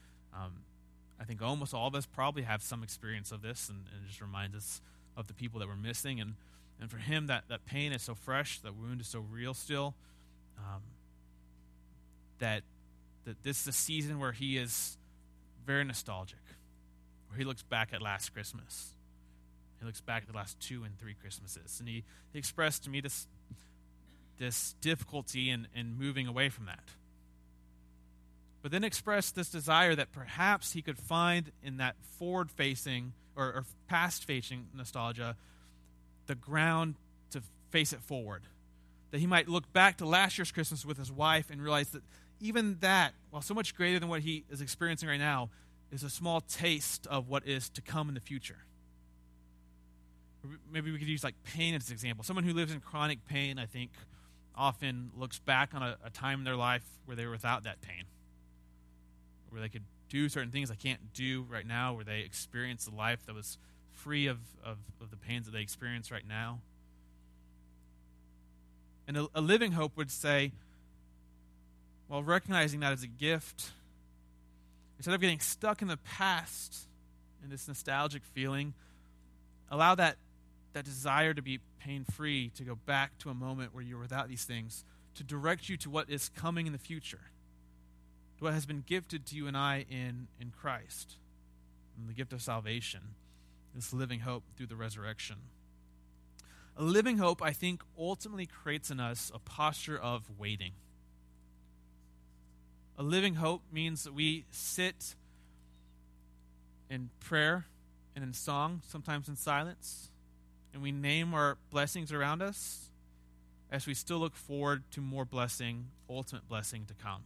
I 1.24 1.26
think 1.26 1.40
almost 1.40 1.72
all 1.72 1.86
of 1.86 1.94
us 1.94 2.04
probably 2.04 2.42
have 2.42 2.60
some 2.62 2.82
experience 2.82 3.32
of 3.32 3.40
this, 3.40 3.70
and, 3.70 3.78
and, 3.78 4.04
it 4.04 4.08
just 4.08 4.20
reminds 4.20 4.54
us 4.54 4.82
of 5.16 5.26
the 5.26 5.32
people 5.32 5.58
that 5.60 5.66
we're 5.66 5.74
missing. 5.74 6.20
And, 6.20 6.34
and 6.78 6.90
for 6.90 6.98
him, 6.98 7.28
that, 7.28 7.44
that 7.48 7.64
pain 7.64 7.94
is 7.94 8.02
so 8.02 8.14
fresh, 8.14 8.58
that 8.58 8.74
wound 8.76 9.00
is 9.00 9.06
so 9.06 9.20
real 9.20 9.54
still, 9.54 9.94
um, 10.58 10.82
that, 12.40 12.62
that 13.24 13.42
this 13.42 13.62
is 13.62 13.68
a 13.68 13.72
season 13.72 14.20
where 14.20 14.32
he 14.32 14.58
is 14.58 14.98
very 15.64 15.82
nostalgic, 15.82 16.44
where 17.30 17.38
he 17.38 17.44
looks 17.44 17.62
back 17.62 17.94
at 17.94 18.02
last 18.02 18.34
Christmas. 18.34 18.92
He 19.80 19.86
looks 19.86 20.02
back 20.02 20.24
at 20.24 20.28
the 20.28 20.36
last 20.36 20.60
two 20.60 20.84
and 20.84 20.98
three 20.98 21.14
Christmases. 21.18 21.80
And 21.80 21.88
he, 21.88 22.04
he 22.34 22.38
expressed 22.38 22.84
to 22.84 22.90
me 22.90 23.00
this, 23.00 23.26
this 24.36 24.74
difficulty 24.82 25.48
in, 25.48 25.68
in 25.74 25.96
moving 25.96 26.26
away 26.26 26.50
from 26.50 26.66
that. 26.66 26.84
But 28.64 28.70
then 28.70 28.82
expressed 28.82 29.34
this 29.34 29.50
desire 29.50 29.94
that 29.94 30.10
perhaps 30.10 30.72
he 30.72 30.80
could 30.80 30.96
find 30.96 31.52
in 31.62 31.76
that 31.76 31.96
forward 32.18 32.50
facing 32.50 33.12
or, 33.36 33.44
or 33.44 33.64
past 33.88 34.24
facing 34.24 34.68
nostalgia 34.74 35.36
the 36.26 36.34
ground 36.34 36.94
to 37.32 37.42
face 37.68 37.92
it 37.92 38.00
forward. 38.00 38.44
That 39.10 39.18
he 39.18 39.26
might 39.26 39.50
look 39.50 39.70
back 39.74 39.98
to 39.98 40.06
last 40.06 40.38
year's 40.38 40.50
Christmas 40.50 40.86
with 40.86 40.96
his 40.96 41.12
wife 41.12 41.50
and 41.50 41.60
realize 41.60 41.90
that 41.90 42.02
even 42.40 42.78
that, 42.80 43.12
while 43.28 43.42
so 43.42 43.52
much 43.52 43.74
greater 43.76 43.98
than 43.98 44.08
what 44.08 44.22
he 44.22 44.44
is 44.48 44.62
experiencing 44.62 45.10
right 45.10 45.20
now, 45.20 45.50
is 45.92 46.02
a 46.02 46.08
small 46.08 46.40
taste 46.40 47.06
of 47.08 47.28
what 47.28 47.46
is 47.46 47.68
to 47.68 47.82
come 47.82 48.08
in 48.08 48.14
the 48.14 48.20
future. 48.20 48.64
Maybe 50.72 50.90
we 50.90 50.98
could 50.98 51.08
use 51.08 51.22
like 51.22 51.34
pain 51.44 51.74
as 51.74 51.88
an 51.88 51.92
example. 51.92 52.24
Someone 52.24 52.44
who 52.44 52.54
lives 52.54 52.72
in 52.72 52.80
chronic 52.80 53.26
pain, 53.26 53.58
I 53.58 53.66
think, 53.66 53.90
often 54.56 55.10
looks 55.14 55.38
back 55.38 55.74
on 55.74 55.82
a, 55.82 55.98
a 56.02 56.08
time 56.08 56.38
in 56.38 56.44
their 56.44 56.56
life 56.56 56.84
where 57.04 57.14
they 57.14 57.26
were 57.26 57.32
without 57.32 57.64
that 57.64 57.82
pain, 57.82 58.04
where 59.54 59.62
they 59.62 59.68
could 59.68 59.84
do 60.08 60.28
certain 60.28 60.50
things 60.50 60.68
they 60.68 60.74
can't 60.74 61.14
do 61.14 61.46
right 61.48 61.66
now, 61.66 61.94
where 61.94 62.04
they 62.04 62.20
experienced 62.20 62.88
a 62.88 62.94
life 62.94 63.24
that 63.26 63.34
was 63.34 63.56
free 63.92 64.26
of, 64.26 64.38
of, 64.64 64.78
of 65.00 65.10
the 65.10 65.16
pains 65.16 65.46
that 65.46 65.52
they 65.52 65.62
experience 65.62 66.10
right 66.10 66.26
now. 66.28 66.58
And 69.06 69.16
a, 69.16 69.28
a 69.32 69.40
living 69.40 69.72
hope 69.72 69.96
would 69.96 70.10
say, 70.10 70.50
while 72.08 72.24
recognizing 72.24 72.80
that 72.80 72.92
as 72.92 73.04
a 73.04 73.06
gift, 73.06 73.70
instead 74.98 75.14
of 75.14 75.20
getting 75.20 75.38
stuck 75.38 75.82
in 75.82 75.88
the 75.88 75.98
past 75.98 76.88
in 77.44 77.50
this 77.50 77.68
nostalgic 77.68 78.22
feeling, 78.24 78.74
allow 79.70 79.94
that, 79.94 80.16
that 80.72 80.84
desire 80.84 81.32
to 81.32 81.42
be 81.42 81.60
pain 81.78 82.04
free 82.04 82.50
to 82.56 82.64
go 82.64 82.74
back 82.74 83.16
to 83.18 83.30
a 83.30 83.34
moment 83.34 83.72
where 83.72 83.84
you're 83.84 84.00
without 84.00 84.28
these 84.28 84.44
things, 84.44 84.84
to 85.14 85.22
direct 85.22 85.68
you 85.68 85.76
to 85.76 85.88
what 85.88 86.10
is 86.10 86.28
coming 86.30 86.66
in 86.66 86.72
the 86.72 86.78
future, 86.78 87.20
what 88.44 88.52
has 88.52 88.66
been 88.66 88.84
gifted 88.86 89.24
to 89.24 89.34
you 89.34 89.46
and 89.46 89.56
I 89.56 89.86
in, 89.90 90.28
in 90.38 90.50
Christ, 90.50 91.16
and 91.96 92.06
the 92.06 92.12
gift 92.12 92.30
of 92.30 92.42
salvation, 92.42 93.00
this 93.74 93.90
living 93.90 94.20
hope 94.20 94.44
through 94.54 94.66
the 94.66 94.76
resurrection. 94.76 95.36
A 96.76 96.82
living 96.82 97.16
hope, 97.16 97.40
I 97.42 97.52
think, 97.52 97.82
ultimately 97.98 98.44
creates 98.44 98.90
in 98.90 99.00
us 99.00 99.32
a 99.34 99.38
posture 99.38 99.96
of 99.96 100.24
waiting. 100.38 100.72
A 102.98 103.02
living 103.02 103.36
hope 103.36 103.62
means 103.72 104.04
that 104.04 104.12
we 104.12 104.44
sit 104.50 105.14
in 106.90 107.08
prayer 107.20 107.64
and 108.14 108.22
in 108.22 108.34
song, 108.34 108.82
sometimes 108.86 109.26
in 109.26 109.36
silence, 109.36 110.10
and 110.74 110.82
we 110.82 110.92
name 110.92 111.32
our 111.32 111.56
blessings 111.70 112.12
around 112.12 112.42
us 112.42 112.90
as 113.72 113.86
we 113.86 113.94
still 113.94 114.18
look 114.18 114.36
forward 114.36 114.82
to 114.90 115.00
more 115.00 115.24
blessing, 115.24 115.86
ultimate 116.10 116.46
blessing 116.46 116.84
to 116.84 116.92
come. 116.92 117.22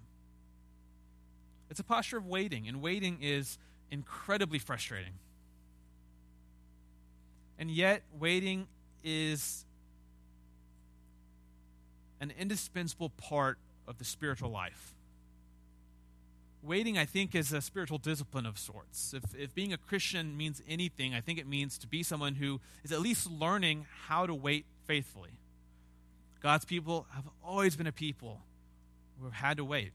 It's 1.70 1.80
a 1.80 1.84
posture 1.84 2.18
of 2.18 2.26
waiting, 2.26 2.66
and 2.66 2.80
waiting 2.80 3.18
is 3.20 3.58
incredibly 3.90 4.58
frustrating. 4.58 5.14
And 7.58 7.70
yet, 7.70 8.02
waiting 8.18 8.68
is 9.02 9.64
an 12.20 12.32
indispensable 12.38 13.10
part 13.10 13.58
of 13.86 13.98
the 13.98 14.04
spiritual 14.04 14.50
life. 14.50 14.94
waiting, 16.62 16.98
I 16.98 17.04
think, 17.04 17.34
is 17.34 17.52
a 17.52 17.60
spiritual 17.60 17.98
discipline 17.98 18.46
of 18.46 18.58
sorts. 18.58 19.14
If, 19.14 19.34
if 19.34 19.54
being 19.54 19.72
a 19.72 19.78
Christian 19.78 20.36
means 20.36 20.62
anything, 20.68 21.14
I 21.14 21.20
think 21.20 21.38
it 21.38 21.46
means 21.46 21.78
to 21.78 21.86
be 21.86 22.02
someone 22.02 22.34
who 22.34 22.60
is 22.84 22.92
at 22.92 23.00
least 23.00 23.30
learning 23.30 23.86
how 24.06 24.26
to 24.26 24.34
wait 24.34 24.66
faithfully. 24.86 25.30
God's 26.40 26.64
people 26.64 27.06
have 27.14 27.24
always 27.42 27.76
been 27.76 27.86
a 27.86 27.92
people 27.92 28.40
who 29.18 29.24
have 29.24 29.34
had 29.34 29.56
to 29.56 29.64
wait. 29.64 29.92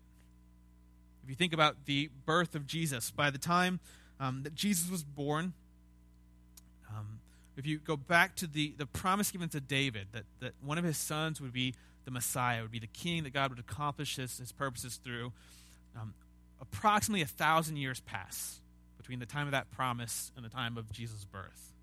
If 1.23 1.29
you 1.29 1.35
think 1.35 1.53
about 1.53 1.85
the 1.85 2.09
birth 2.25 2.53
of 2.53 2.67
Jesus, 2.67 3.11
by 3.11 3.29
the 3.29 3.37
time 3.37 3.79
um, 4.19 4.43
that 4.43 4.55
Jesus 4.55 4.91
was 4.91 5.03
born, 5.03 5.53
um, 6.89 7.19
if 7.55 7.65
you 7.65 7.79
go 7.79 7.95
back 7.95 8.35
to 8.37 8.47
the, 8.47 8.73
the 8.77 8.85
promise 8.85 9.31
given 9.31 9.49
to 9.49 9.61
David 9.61 10.07
that, 10.11 10.23
that 10.41 10.53
one 10.61 10.77
of 10.77 10.83
his 10.83 10.97
sons 10.97 11.39
would 11.39 11.53
be 11.53 11.73
the 12.05 12.11
Messiah, 12.11 12.61
would 12.61 12.71
be 12.71 12.79
the 12.79 12.87
king 12.87 13.23
that 13.23 13.33
God 13.33 13.51
would 13.51 13.59
accomplish 13.59 14.17
his, 14.17 14.37
his 14.37 14.51
purposes 14.51 14.99
through, 15.01 15.31
um, 15.99 16.13
approximately 16.59 17.21
a 17.21 17.27
thousand 17.27 17.77
years 17.77 18.01
pass 18.01 18.59
between 18.97 19.19
the 19.19 19.25
time 19.25 19.47
of 19.47 19.51
that 19.51 19.71
promise 19.71 20.31
and 20.35 20.43
the 20.43 20.49
time 20.49 20.77
of 20.77 20.91
Jesus' 20.91 21.25
birth. 21.25 21.73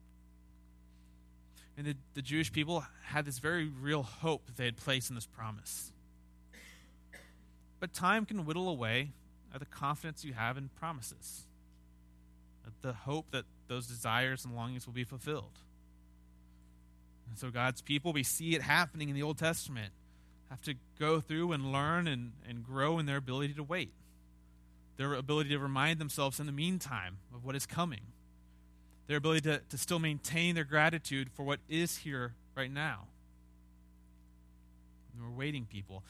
And 1.79 1.87
the, 1.87 1.95
the 2.15 2.23
Jewish 2.23 2.53
people 2.53 2.85
had 3.05 3.25
this 3.25 3.39
very 3.39 3.69
real 3.69 4.03
hope 4.03 4.45
that 4.47 4.57
they 4.57 4.67
had 4.67 4.77
placed 4.77 5.09
in 5.09 5.15
this 5.15 5.27
promise. 5.27 5.93
But 7.79 7.95
time 7.95 8.27
can 8.27 8.45
whittle 8.45 8.69
away 8.69 9.13
at 9.53 9.61
the 9.61 9.67
confidence 9.67 10.25
you 10.25 10.33
have 10.33 10.57
in 10.57 10.71
promises, 10.79 11.45
at 12.67 12.73
the 12.83 12.93
hope 12.93 13.31
that 13.31 13.45
those 13.69 13.87
desires 13.87 14.45
and 14.45 14.55
longings 14.55 14.87
will 14.87 14.93
be 14.93 15.05
fulfilled. 15.05 15.59
And 17.29 17.39
so, 17.39 17.51
God's 17.51 17.81
people, 17.81 18.13
we 18.13 18.23
see 18.23 18.55
it 18.55 18.63
happening 18.63 19.09
in 19.09 19.15
the 19.15 19.23
Old 19.23 19.39
Testament, 19.39 19.93
have 20.51 20.61
to 20.63 20.75
go 20.99 21.21
through 21.21 21.53
and 21.53 21.73
learn 21.73 22.09
and, 22.09 22.33
and 22.49 22.65
grow 22.65 22.99
in 22.99 23.07
their 23.07 23.17
ability 23.17 23.55
to 23.55 23.63
wait, 23.63 23.93
their 24.97 25.15
ability 25.15 25.51
to 25.51 25.59
remind 25.59 26.01
themselves 26.01 26.41
in 26.41 26.47
the 26.47 26.53
meantime 26.53 27.19
of 27.35 27.45
what 27.45 27.55
is 27.55 27.67
coming, 27.67 28.01
their 29.07 29.19
ability 29.19 29.43
to, 29.43 29.61
to 29.69 29.79
still 29.79 30.01
maintain 30.01 30.57
their 30.57 30.65
gratitude 30.65 31.31
for 31.33 31.45
what 31.45 31.61
is 31.69 31.99
here 31.99 32.35
right 32.57 32.71
now. 32.71 33.07
And 35.15 35.23
we're 35.23 35.39
waiting 35.39 35.67
people. 35.67 36.03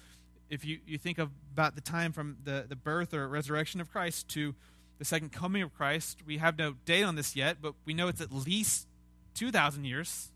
If 0.51 0.65
you, 0.65 0.81
you 0.87 0.99
think 0.99 1.19
of 1.19 1.31
about 1.53 1.77
the 1.77 1.81
time 1.81 2.13
from 2.13 2.39
the, 2.45 2.67
the 2.69 2.77
birth 2.77 3.15
or 3.15 3.27
resurrection 3.29 3.81
of 3.81 3.91
Christ 3.91 4.29
to 4.31 4.55
the 5.01 5.05
second 5.07 5.33
coming 5.33 5.63
of 5.63 5.73
Christ. 5.75 6.19
We 6.27 6.37
have 6.39 6.59
no 6.59 6.75
date 6.85 7.05
on 7.05 7.15
this 7.15 7.35
yet, 7.35 7.57
but 7.63 7.75
we 7.87 7.95
know 7.95 8.09
it's 8.09 8.21
at 8.21 8.31
least 8.31 8.87
2,000 9.35 9.85
years. 9.85 10.31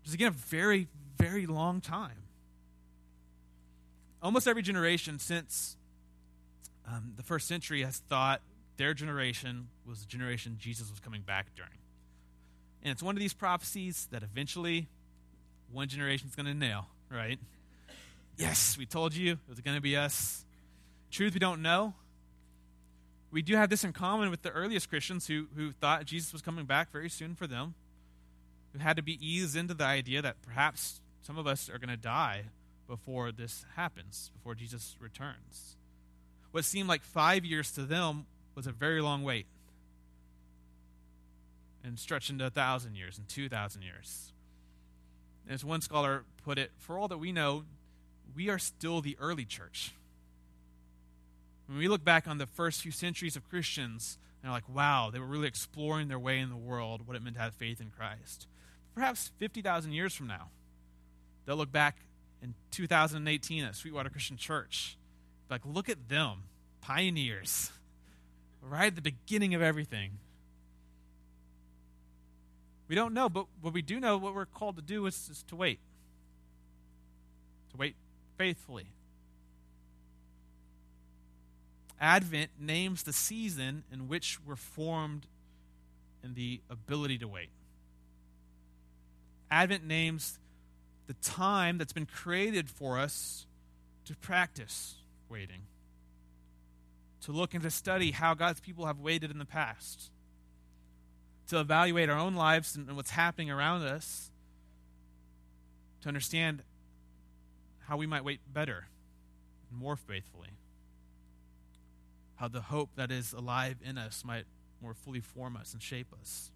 Which 0.00 0.08
is, 0.08 0.14
again, 0.14 0.28
a 0.28 0.30
very, 0.30 0.86
very 1.18 1.46
long 1.46 1.80
time. 1.80 2.24
Almost 4.22 4.46
every 4.46 4.60
generation 4.60 5.18
since 5.18 5.78
um, 6.86 7.14
the 7.16 7.22
first 7.22 7.48
century 7.48 7.82
has 7.84 7.98
thought 7.98 8.42
their 8.76 8.92
generation 8.92 9.68
was 9.86 10.00
the 10.00 10.06
generation 10.06 10.56
Jesus 10.58 10.90
was 10.90 11.00
coming 11.00 11.22
back 11.22 11.54
during. 11.56 11.78
And 12.82 12.92
it's 12.92 13.02
one 13.02 13.14
of 13.14 13.20
these 13.20 13.34
prophecies 13.34 14.08
that 14.10 14.22
eventually 14.22 14.88
one 15.72 15.88
generation 15.88 16.28
is 16.28 16.34
going 16.34 16.46
to 16.46 16.54
nail, 16.54 16.88
right? 17.10 17.38
Yes, 18.40 18.78
we 18.78 18.86
told 18.86 19.14
you 19.14 19.32
it 19.32 19.38
was 19.50 19.60
going 19.60 19.76
to 19.76 19.82
be 19.82 19.98
us. 19.98 20.46
Truth 21.10 21.34
we 21.34 21.40
don't 21.40 21.60
know, 21.60 21.92
we 23.30 23.42
do 23.42 23.54
have 23.54 23.68
this 23.68 23.84
in 23.84 23.92
common 23.92 24.30
with 24.30 24.40
the 24.40 24.48
earliest 24.48 24.88
Christians 24.88 25.26
who, 25.26 25.48
who 25.54 25.72
thought 25.72 26.06
Jesus 26.06 26.32
was 26.32 26.40
coming 26.40 26.64
back 26.64 26.90
very 26.90 27.10
soon 27.10 27.34
for 27.34 27.46
them, 27.46 27.74
who 28.72 28.78
had 28.78 28.96
to 28.96 29.02
be 29.02 29.18
eased 29.20 29.56
into 29.56 29.74
the 29.74 29.84
idea 29.84 30.22
that 30.22 30.40
perhaps 30.40 31.02
some 31.20 31.36
of 31.36 31.46
us 31.46 31.68
are 31.68 31.78
going 31.78 31.90
to 31.90 31.98
die 31.98 32.44
before 32.88 33.30
this 33.30 33.66
happens, 33.76 34.30
before 34.34 34.54
Jesus 34.54 34.96
returns. 34.98 35.76
What 36.50 36.64
seemed 36.64 36.88
like 36.88 37.02
five 37.02 37.44
years 37.44 37.70
to 37.72 37.82
them 37.82 38.24
was 38.54 38.66
a 38.66 38.72
very 38.72 39.02
long 39.02 39.22
wait 39.22 39.48
and 41.84 41.98
stretched 41.98 42.30
into 42.30 42.46
a 42.46 42.50
thousand 42.50 42.94
years 42.94 43.18
and 43.18 43.28
two 43.28 43.50
thousand 43.50 43.82
years. 43.82 44.32
As 45.46 45.62
one 45.62 45.82
scholar 45.82 46.24
put 46.42 46.58
it, 46.58 46.70
for 46.78 46.98
all 46.98 47.08
that 47.08 47.18
we 47.18 47.32
know, 47.32 47.64
we 48.34 48.48
are 48.48 48.58
still 48.58 49.00
the 49.00 49.16
early 49.20 49.44
church. 49.44 49.92
When 51.66 51.78
we 51.78 51.88
look 51.88 52.04
back 52.04 52.26
on 52.26 52.38
the 52.38 52.46
first 52.46 52.82
few 52.82 52.90
centuries 52.90 53.36
of 53.36 53.48
Christians, 53.48 54.18
and 54.42 54.50
are 54.50 54.54
like, 54.54 54.68
wow, 54.68 55.10
they 55.12 55.18
were 55.18 55.26
really 55.26 55.48
exploring 55.48 56.08
their 56.08 56.18
way 56.18 56.38
in 56.38 56.48
the 56.48 56.56
world, 56.56 57.06
what 57.06 57.16
it 57.16 57.22
meant 57.22 57.36
to 57.36 57.42
have 57.42 57.54
faith 57.54 57.80
in 57.80 57.90
Christ. 57.90 58.46
Perhaps 58.94 59.30
50,000 59.38 59.92
years 59.92 60.14
from 60.14 60.26
now, 60.26 60.48
they'll 61.44 61.56
look 61.56 61.72
back 61.72 61.98
in 62.42 62.54
2018 62.70 63.64
at 63.64 63.76
Sweetwater 63.76 64.10
Christian 64.10 64.36
Church. 64.36 64.96
Like, 65.50 65.60
look 65.64 65.88
at 65.88 66.08
them, 66.08 66.44
pioneers, 66.80 67.70
right 68.62 68.86
at 68.86 68.96
the 68.96 69.02
beginning 69.02 69.54
of 69.54 69.62
everything. 69.62 70.18
We 72.88 72.94
don't 72.94 73.14
know, 73.14 73.28
but 73.28 73.46
what 73.60 73.72
we 73.72 73.82
do 73.82 74.00
know, 74.00 74.16
what 74.16 74.34
we're 74.34 74.46
called 74.46 74.76
to 74.76 74.82
do 74.82 75.06
is, 75.06 75.28
is 75.30 75.44
to 75.48 75.56
wait. 75.56 75.78
To 77.70 77.76
wait 77.76 77.94
faithfully. 78.40 78.86
Advent 82.00 82.50
names 82.58 83.02
the 83.02 83.12
season 83.12 83.84
in 83.92 84.08
which 84.08 84.38
we're 84.46 84.56
formed 84.56 85.26
in 86.24 86.32
the 86.32 86.62
ability 86.70 87.18
to 87.18 87.28
wait. 87.28 87.50
Advent 89.50 89.84
names 89.84 90.38
the 91.06 91.12
time 91.12 91.76
that's 91.76 91.92
been 91.92 92.06
created 92.06 92.70
for 92.70 92.98
us 92.98 93.44
to 94.06 94.16
practice 94.16 94.94
waiting, 95.28 95.60
to 97.20 97.32
look 97.32 97.52
and 97.52 97.62
to 97.62 97.70
study 97.70 98.10
how 98.10 98.32
God's 98.32 98.60
people 98.60 98.86
have 98.86 99.00
waited 99.00 99.30
in 99.30 99.38
the 99.38 99.44
past, 99.44 100.10
to 101.48 101.60
evaluate 101.60 102.08
our 102.08 102.18
own 102.18 102.34
lives 102.34 102.74
and 102.74 102.96
what's 102.96 103.10
happening 103.10 103.50
around 103.50 103.82
us, 103.82 104.30
to 106.00 106.08
understand 106.08 106.62
how 107.90 107.96
we 107.96 108.06
might 108.06 108.24
wait 108.24 108.40
better 108.50 108.86
and 109.68 109.78
more 109.78 109.96
faithfully 109.96 110.50
how 112.36 112.48
the 112.48 112.62
hope 112.62 112.88
that 112.96 113.10
is 113.10 113.34
alive 113.34 113.76
in 113.84 113.98
us 113.98 114.24
might 114.24 114.44
more 114.80 114.94
fully 114.94 115.20
form 115.20 115.56
us 115.56 115.74
and 115.74 115.82
shape 115.82 116.06
us. 116.18 116.50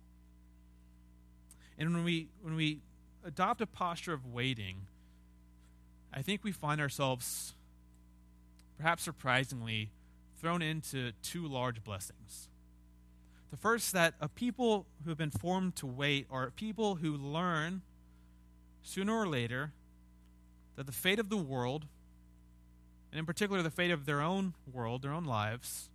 And 1.76 1.92
when 1.92 2.04
we 2.04 2.28
when 2.40 2.54
we 2.54 2.80
adopt 3.22 3.60
a 3.60 3.66
posture 3.66 4.14
of 4.14 4.24
waiting, 4.32 4.86
I 6.10 6.22
think 6.22 6.42
we 6.42 6.52
find 6.52 6.80
ourselves 6.80 7.54
perhaps 8.78 9.02
surprisingly 9.02 9.90
thrown 10.40 10.62
into 10.62 11.12
two 11.22 11.46
large 11.46 11.84
blessings. 11.84 12.48
The 13.50 13.58
first 13.58 13.92
that 13.92 14.14
a 14.22 14.28
people 14.28 14.86
who 15.02 15.10
have 15.10 15.18
been 15.18 15.30
formed 15.30 15.76
to 15.76 15.86
wait 15.86 16.26
are 16.30 16.50
people 16.50 16.94
who 16.94 17.14
learn 17.14 17.82
sooner 18.82 19.12
or 19.12 19.28
later 19.28 19.72
that 20.76 20.86
the 20.86 20.92
fate 20.92 21.18
of 21.18 21.28
the 21.28 21.36
world 21.36 21.86
and 23.14 23.20
in 23.20 23.26
particular 23.26 23.62
the 23.62 23.70
fate 23.70 23.92
of 23.92 24.06
their 24.06 24.20
own 24.20 24.54
world, 24.72 25.02
their 25.02 25.12
own 25.12 25.24
lives, 25.24 25.88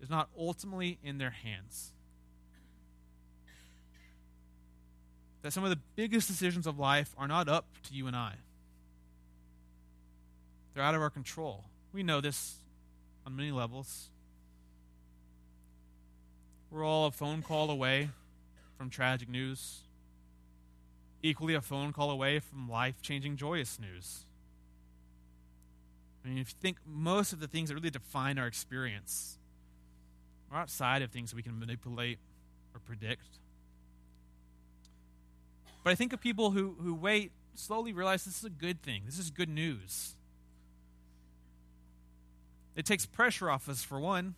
is 0.00 0.08
not 0.08 0.28
ultimately 0.38 0.96
in 1.02 1.18
their 1.18 1.30
hands. 1.30 1.92
That 5.42 5.52
some 5.52 5.64
of 5.64 5.70
the 5.70 5.78
biggest 5.96 6.28
decisions 6.28 6.68
of 6.68 6.78
life 6.78 7.16
are 7.18 7.26
not 7.26 7.48
up 7.48 7.66
to 7.88 7.94
you 7.94 8.06
and 8.06 8.14
I, 8.14 8.34
they're 10.72 10.84
out 10.84 10.94
of 10.94 11.02
our 11.02 11.10
control. 11.10 11.64
We 11.92 12.04
know 12.04 12.20
this 12.20 12.54
on 13.26 13.34
many 13.34 13.50
levels. 13.50 14.08
We're 16.70 16.84
all 16.84 17.06
a 17.06 17.10
phone 17.10 17.42
call 17.42 17.70
away 17.70 18.10
from 18.78 18.88
tragic 18.88 19.28
news, 19.28 19.80
equally 21.22 21.54
a 21.54 21.60
phone 21.60 21.92
call 21.92 22.10
away 22.10 22.38
from 22.40 22.68
life 22.68 23.00
changing, 23.00 23.36
joyous 23.36 23.78
news. 23.78 24.24
I 26.24 26.28
mean, 26.28 26.38
if 26.38 26.50
you 26.50 26.54
think 26.60 26.78
most 26.86 27.32
of 27.32 27.40
the 27.40 27.48
things 27.48 27.68
that 27.68 27.74
really 27.74 27.90
define 27.90 28.38
our 28.38 28.46
experience 28.46 29.38
are 30.50 30.58
outside 30.58 31.02
of 31.02 31.10
things 31.10 31.34
we 31.34 31.42
can 31.42 31.58
manipulate 31.58 32.18
or 32.74 32.80
predict. 32.80 33.26
But 35.82 35.90
I 35.90 35.94
think 35.94 36.12
of 36.12 36.20
people 36.20 36.52
who, 36.52 36.76
who 36.80 36.94
wait 36.94 37.32
slowly 37.54 37.92
realize 37.92 38.24
this 38.24 38.38
is 38.38 38.44
a 38.44 38.50
good 38.50 38.82
thing. 38.82 39.02
This 39.04 39.18
is 39.18 39.30
good 39.30 39.48
news. 39.48 40.14
It 42.76 42.86
takes 42.86 43.04
pressure 43.04 43.50
off 43.50 43.68
us, 43.68 43.82
for 43.82 44.00
one. 44.00 44.34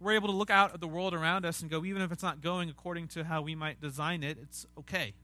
We're 0.00 0.12
able 0.12 0.28
to 0.28 0.34
look 0.34 0.50
out 0.50 0.74
at 0.74 0.80
the 0.80 0.88
world 0.88 1.14
around 1.14 1.46
us 1.46 1.62
and 1.62 1.70
go, 1.70 1.84
even 1.84 2.02
if 2.02 2.12
it's 2.12 2.22
not 2.22 2.42
going 2.42 2.68
according 2.68 3.08
to 3.08 3.24
how 3.24 3.40
we 3.40 3.54
might 3.54 3.80
design 3.80 4.22
it, 4.22 4.36
it's 4.42 4.66
okay. 4.78 5.14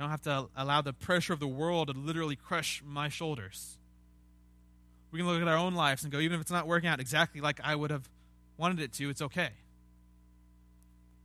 I 0.00 0.02
don't 0.04 0.10
have 0.12 0.22
to 0.22 0.48
allow 0.56 0.80
the 0.80 0.94
pressure 0.94 1.34
of 1.34 1.40
the 1.40 1.46
world 1.46 1.88
to 1.88 1.92
literally 1.92 2.34
crush 2.34 2.82
my 2.82 3.10
shoulders. 3.10 3.76
We 5.12 5.18
can 5.18 5.28
look 5.28 5.42
at 5.42 5.46
our 5.46 5.58
own 5.58 5.74
lives 5.74 6.04
and 6.04 6.10
go, 6.10 6.20
even 6.20 6.36
if 6.36 6.40
it's 6.40 6.50
not 6.50 6.66
working 6.66 6.88
out 6.88 7.00
exactly 7.00 7.42
like 7.42 7.60
I 7.62 7.76
would 7.76 7.90
have 7.90 8.08
wanted 8.56 8.80
it 8.80 8.94
to, 8.94 9.10
it's 9.10 9.20
okay. 9.20 9.50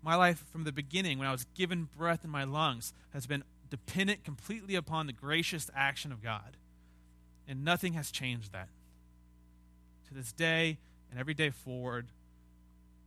My 0.02 0.16
life 0.16 0.44
from 0.52 0.66
the 0.66 0.74
beginning, 0.74 1.20
when 1.20 1.28
I 1.28 1.32
was 1.32 1.46
given 1.56 1.88
breath 1.98 2.26
in 2.26 2.30
my 2.30 2.44
lungs, 2.44 2.92
has 3.14 3.26
been 3.26 3.46
dependent 3.70 4.26
completely 4.26 4.76
upon 4.76 5.08
the 5.08 5.14
gracious 5.14 5.72
action 5.74 6.12
of 6.12 6.22
God. 6.22 6.58
And 7.48 7.64
nothing 7.64 7.94
has 7.94 8.12
changed 8.12 8.52
that. 8.52 8.68
to 10.10 10.14
this 10.14 10.34
day 10.34 10.80
and 11.10 11.18
every 11.18 11.34
day 11.34 11.50
forward, 11.50 12.08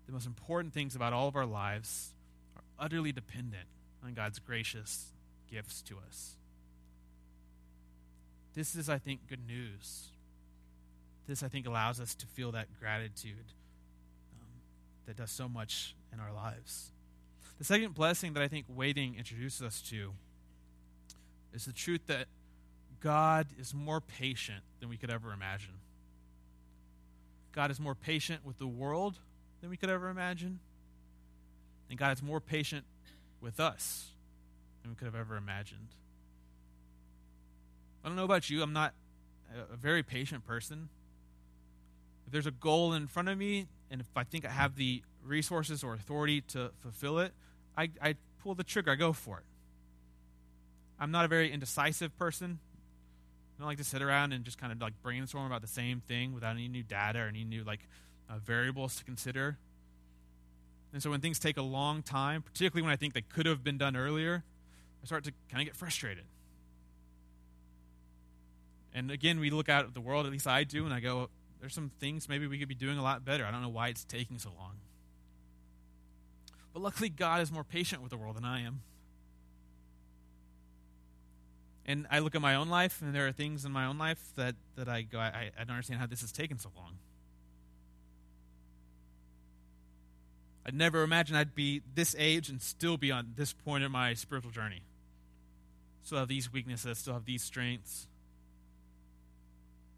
the 0.07 0.13
most 0.13 0.27
important 0.27 0.73
things 0.73 0.97
about 0.97 1.13
all 1.13 1.29
of 1.29 1.37
our 1.37 1.45
lives 1.45 2.15
are 2.57 2.63
utterly 2.79 3.13
dependent 3.13 3.67
on 4.03 4.15
God's 4.15 4.39
gracious 4.39 5.13
gifts 5.51 5.83
to 5.83 5.97
us. 6.09 6.37
This 8.55 8.75
is, 8.75 8.89
I 8.89 8.99
think, 8.99 9.29
good 9.29 9.47
news. 9.47 10.09
This, 11.27 11.43
I 11.43 11.49
think, 11.49 11.67
allows 11.67 12.01
us 12.01 12.15
to 12.17 12.27
feel 12.27 12.53
that 12.53 12.67
gratitude 12.81 13.53
um, 14.41 14.49
that 15.07 15.17
does 15.17 15.31
so 15.31 15.49
much 15.49 15.95
in 16.13 16.21
our 16.21 16.33
lives. 16.33 16.91
The 17.59 17.65
second 17.65 17.95
blessing 17.95 18.33
that 18.33 18.43
I 18.43 18.49
think 18.49 18.67
waiting 18.69 19.15
introduces 19.17 19.63
us 19.63 19.81
to 19.91 20.13
is 21.53 21.67
the 21.67 21.73
truth 21.73 22.07
that 22.07 22.27
God 23.01 23.47
is 23.59 23.75
more 23.75 24.01
patient 24.01 24.63
than 24.81 24.89
we 24.89 24.97
could 24.97 25.11
ever 25.11 25.33
imagine. 25.33 25.75
God 27.53 27.71
is 27.71 27.79
more 27.79 27.95
patient 27.95 28.45
with 28.45 28.59
the 28.59 28.67
world 28.67 29.19
than 29.61 29.71
we 29.71 29.77
could 29.77 29.91
ever 29.91 30.09
imagine. 30.09 30.61
And 31.91 31.99
God 31.99 32.13
is 32.13 32.23
more 32.23 32.41
patient 32.41 32.85
with 33.41 33.61
us 33.61 34.11
than 34.83 34.91
we 34.91 34.97
could 34.97 35.07
have 35.07 35.15
ever 35.15 35.37
imagined. 35.37 35.89
I 38.05 38.09
don't 38.09 38.17
know 38.17 38.25
about 38.25 38.49
you, 38.49 38.63
I'm 38.63 38.73
not 38.73 38.95
a 39.73 39.77
very 39.77 40.03
patient 40.03 40.47
person. 40.47 40.89
If 42.27 42.33
there's 42.33 42.47
a 42.47 42.53
goal 42.53 42.93
in 42.93 43.07
front 43.07 43.29
of 43.29 43.39
me, 43.39 43.67
and 43.91 44.01
if 44.01 44.07
I 44.15 44.25
think 44.25 44.45
I 44.45 44.51
have 44.51 44.77
the 44.77 45.03
resources 45.25 45.83
or 45.83 45.95
authority 45.95 46.43
to 46.43 46.71
fulfill 46.81 47.19
it, 47.19 47.33
I, 47.77 47.91
I 48.03 48.15
pull 48.43 48.55
the 48.55 48.65
trigger, 48.65 48.93
I 48.93 48.95
go 48.95 49.13
for 49.13 49.39
it. 49.39 49.45
I'm 51.01 51.11
not 51.11 51.25
a 51.25 51.29
very 51.29 51.51
indecisive 51.53 52.17
person. 52.19 52.59
I 53.57 53.61
don't 53.61 53.69
like 53.69 53.79
to 53.79 53.85
sit 53.85 54.03
around 54.03 54.33
and 54.33 54.45
just 54.45 54.59
kind 54.59 54.73
of 54.73 54.81
like 54.81 54.95
brainstorm 55.03 55.47
about 55.47 55.63
the 55.63 55.69
same 55.69 56.01
thing 56.01 56.35
without 56.35 56.53
any 56.53 56.69
new 56.69 56.83
data 56.83 57.21
or 57.21 57.29
any 57.29 57.45
new 57.45 57.65
like 57.65 57.81
uh, 58.29 58.39
variables 58.39 58.97
to 58.97 59.05
consider. 59.05 59.59
And 60.93 61.03
so 61.03 61.11
when 61.11 61.21
things 61.21 61.39
take 61.39 61.57
a 61.57 61.63
long 61.63 62.03
time, 62.03 62.43
particularly 62.43 62.83
when 62.83 62.93
I 62.93 62.97
think 62.97 63.15
they 63.15 63.23
could 63.23 63.47
have 63.47 63.63
been 63.63 63.79
done 63.79 63.97
earlier, 63.97 64.45
I 65.03 65.07
start 65.07 65.25
to 65.25 65.33
kind 65.51 65.63
of 65.63 65.67
get 65.67 65.77
frustrated. 65.77 66.25
And 68.95 69.11
again, 69.11 69.39
we 69.39 69.51
look 69.51 69.69
out 69.69 69.85
at 69.85 69.95
the 69.95 70.01
world, 70.01 70.27
at 70.27 70.33
least 70.33 70.47
I 70.47 70.65
do, 70.65 70.85
and 70.85 70.93
I 70.93 71.01
go, 71.01 71.29
there's 71.61 71.75
some 71.75 71.91
things 72.01 72.29
maybe 72.29 72.47
we 72.47 72.59
could 72.59 72.69
be 72.69 72.75
doing 72.75 72.99
a 72.99 73.03
lot 73.03 73.25
better. 73.25 73.45
I 73.45 73.51
don't 73.51 73.63
know 73.63 73.69
why 73.69 73.89
it's 73.89 74.05
taking 74.05 74.39
so 74.39 74.51
long. 74.57 74.75
But 76.73 76.83
luckily, 76.83 77.09
God 77.09 77.41
is 77.41 77.51
more 77.51 77.65
patient 77.65 78.03
with 78.03 78.11
the 78.11 78.17
world 78.17 78.37
than 78.37 78.45
I 78.45 78.63
am. 78.63 78.83
And 81.87 82.07
I 82.11 82.19
look 82.19 82.35
at 82.35 82.43
my 82.43 82.55
own 82.55 82.69
life, 82.69 83.01
and 83.01 83.15
there 83.15 83.27
are 83.27 83.33
things 83.33 83.65
in 83.65 83.73
my 83.73 83.87
own 83.87 83.99
life 83.99 84.23
that, 84.37 84.57
that 84.77 84.89
I 84.89 85.03
go, 85.03 85.19
I, 85.19 85.51
I 85.59 85.65
don't 85.65 85.71
understand 85.71 86.01
how 86.01 86.07
this 86.07 86.21
has 86.21 86.33
taken 86.33 86.59
so 86.59 86.71
long. 86.77 86.99
I'd 90.67 90.75
never 90.75 91.03
imagined 91.03 91.39
I'd 91.39 91.55
be 91.55 91.81
this 91.95 92.15
age 92.19 92.51
and 92.51 92.61
still 92.61 92.99
be 92.99 93.11
on 93.11 93.33
this 93.37 93.55
point 93.55 93.85
in 93.85 93.91
my 93.91 94.13
spiritual 94.13 94.51
journey. 94.51 94.83
Still 96.09 96.21
have 96.21 96.29
these 96.29 96.51
weaknesses, 96.51 96.97
still 96.97 97.13
have 97.13 97.27
these 97.27 97.43
strengths. 97.43 98.07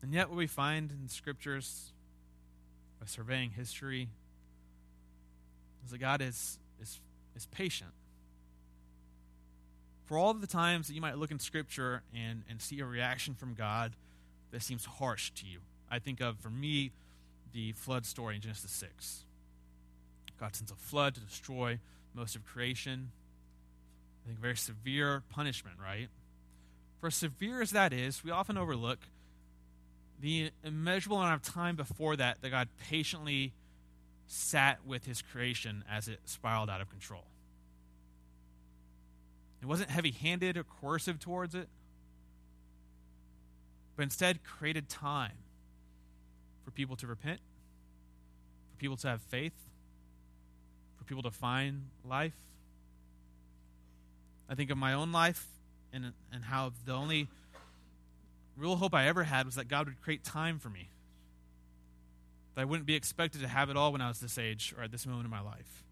And 0.03 0.13
yet, 0.13 0.29
what 0.29 0.37
we 0.37 0.49
find 0.49 0.91
in 0.91 1.09
scriptures, 1.09 1.93
by 2.99 3.07
surveying 3.07 3.51
history, 3.51 4.09
is 5.85 5.93
that 5.93 5.99
God 5.99 6.21
is, 6.21 6.59
is, 6.83 6.99
is 7.37 7.47
patient. 7.47 7.93
For 10.07 10.19
all 10.19 10.33
of 10.33 10.41
the 10.41 10.49
times 10.49 10.89
that 10.89 10.95
you 10.95 11.01
might 11.01 11.17
look 11.17 11.31
in 11.31 11.39
scripture 11.39 12.03
and, 12.13 12.43
and 12.51 12.61
see 12.61 12.81
a 12.81 12.85
reaction 12.85 13.37
from 13.37 13.55
God 13.55 13.93
that 14.51 14.63
seems 14.63 14.87
harsh 14.87 15.31
to 15.37 15.47
you, 15.47 15.61
I 15.93 16.01
think 16.01 16.21
of, 16.21 16.41
for 16.41 16.51
me, 16.51 16.91
the 17.53 17.71
flood 17.71 18.05
story 18.05 18.35
in 18.35 18.41
Genesis 18.41 18.73
6. 18.73 19.27
God 20.41 20.57
sends 20.57 20.73
a 20.73 20.75
flood 20.75 21.15
to 21.15 21.21
destroy 21.21 21.79
most 22.17 22.35
of 22.35 22.45
creation. 22.45 23.13
I 24.25 24.29
think 24.29 24.41
very 24.41 24.57
severe 24.57 25.23
punishment, 25.31 25.77
right? 25.83 26.09
For 27.01 27.11
severe 27.11 27.63
as 27.63 27.71
that 27.71 27.93
is, 27.93 28.23
we 28.23 28.31
often 28.31 28.59
overlook 28.59 28.99
the 30.21 30.51
immeasurable 30.63 31.19
amount 31.19 31.47
of 31.47 31.55
time 31.55 31.77
before 31.77 32.17
that 32.17 32.43
that 32.43 32.51
God 32.51 32.69
patiently 32.89 33.53
sat 34.27 34.87
with 34.87 35.07
his 35.07 35.23
creation 35.23 35.83
as 35.91 36.09
it 36.09 36.21
spiraled 36.27 36.69
out 36.69 36.81
of 36.81 36.91
control. 36.91 37.25
It 39.63 39.67
wasn't 39.67 39.91
heavy 39.91 40.11
handed 40.11 40.57
or 40.57 40.65
coercive 40.65 41.19
towards 41.19 41.55
it, 41.55 41.69
but 43.97 44.03
instead 44.03 44.43
created 44.45 44.89
time 44.89 45.33
for 46.65 46.71
people 46.71 46.97
to 46.97 47.07
repent, 47.07 47.41
for 48.71 48.77
people 48.79 48.97
to 48.99 49.09
have 49.09 49.21
faith, 49.23 49.53
for 50.97 51.05
people 51.05 51.23
to 51.23 51.31
find 51.31 51.87
life. 52.09 52.37
I 54.51 54.57
think 54.57 54.71
of 54.71 54.77
my 54.77 54.93
own 54.93 55.13
life 55.13 55.47
and, 55.93 56.13
and 56.33 56.45
how 56.45 56.73
the 56.85 56.93
only 56.93 57.29
real 58.57 58.75
hope 58.75 58.93
I 58.93 59.07
ever 59.07 59.23
had 59.23 59.47
was 59.47 59.55
that 59.55 59.69
God 59.69 59.87
would 59.87 60.01
create 60.03 60.25
time 60.25 60.59
for 60.59 60.69
me. 60.69 60.91
That 62.57 62.63
I 62.63 62.65
wouldn't 62.65 62.87
be 62.87 62.97
expected 62.97 63.41
to 63.43 63.49
have 63.49 63.71
it 63.71 63.77
all 63.77 63.93
when 63.93 64.01
I 64.01 64.09
was 64.09 64.19
this 64.19 64.39
age 64.39 64.75
or 64.77 64.83
at 64.83 64.91
this 64.91 65.07
moment 65.07 65.25
in 65.25 65.31
my 65.31 65.41
life. 65.41 65.85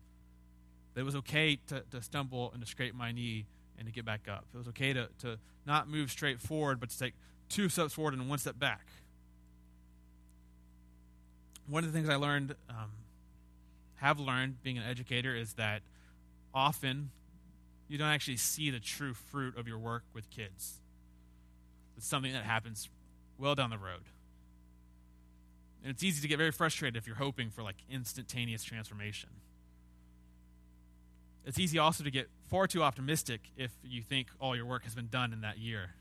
That 0.95 1.03
it 1.03 1.05
was 1.05 1.15
okay 1.17 1.61
to, 1.69 1.85
to 1.93 2.03
stumble 2.03 2.51
and 2.53 2.61
to 2.61 2.69
scrape 2.69 2.97
my 2.97 3.13
knee 3.13 3.47
and 3.79 3.87
to 3.87 3.93
get 3.93 4.05
back 4.05 4.27
up. 4.29 4.45
It 4.53 4.59
was 4.59 4.67
okay 4.69 4.93
to, 4.93 5.09
to 5.21 5.39
not 5.65 5.89
move 5.89 6.11
straight 6.11 6.41
forward, 6.41 6.81
but 6.81 6.91
to 6.91 6.99
take 6.99 7.15
two 7.49 7.69
steps 7.69 7.95
forward 7.95 8.15
and 8.15 8.29
one 8.29 8.39
step 8.39 8.59
back. 8.59 8.89
One 11.69 11.85
of 11.85 11.93
the 11.93 11.97
things 11.97 12.09
I 12.09 12.17
learned, 12.17 12.57
um, 12.69 12.91
have 13.97 14.19
learned 14.19 14.63
being 14.65 14.79
an 14.79 14.85
educator, 14.85 15.37
is 15.37 15.53
that 15.55 15.83
often 16.53 17.11
you 17.89 17.99
don't 17.99 18.09
actually 18.09 18.37
see 18.37 18.71
the 18.71 18.81
true 18.81 19.15
fruit 19.15 19.57
of 19.57 19.67
your 19.67 19.79
work 19.79 20.05
with 20.15 20.31
kids. 20.31 20.81
It's 21.97 22.07
something 22.07 22.33
that 22.33 22.45
happens 22.45 22.89
well 23.39 23.55
down 23.55 23.71
the 23.71 23.79
road. 23.79 24.03
And 25.83 25.91
it's 25.91 26.03
easy 26.03 26.21
to 26.23 26.29
get 26.29 26.39
very 26.39 26.51
frustrated 26.51 26.97
if 26.97 27.07
you're 27.07 27.17
hoping 27.17 27.51
for 27.51 27.63
like 27.63 27.77
instantaneous 27.91 28.63
transformation. 28.63 29.31
It's 31.47 31.59
easy 31.59 31.79
also 31.79 32.05
to 32.05 32.11
get 32.11 32.29
far 32.51 32.67
too 32.67 32.83
optimistic 32.83 33.41
if 33.57 33.73
you 33.83 34.03
think 34.03 34.29
all 34.39 34.55
your 34.55 34.67
work 34.67 34.85
has 34.85 34.95
been 34.95 35.09
done 35.09 35.33
in 35.33 35.41
that 35.41 35.59
year. 35.59 35.95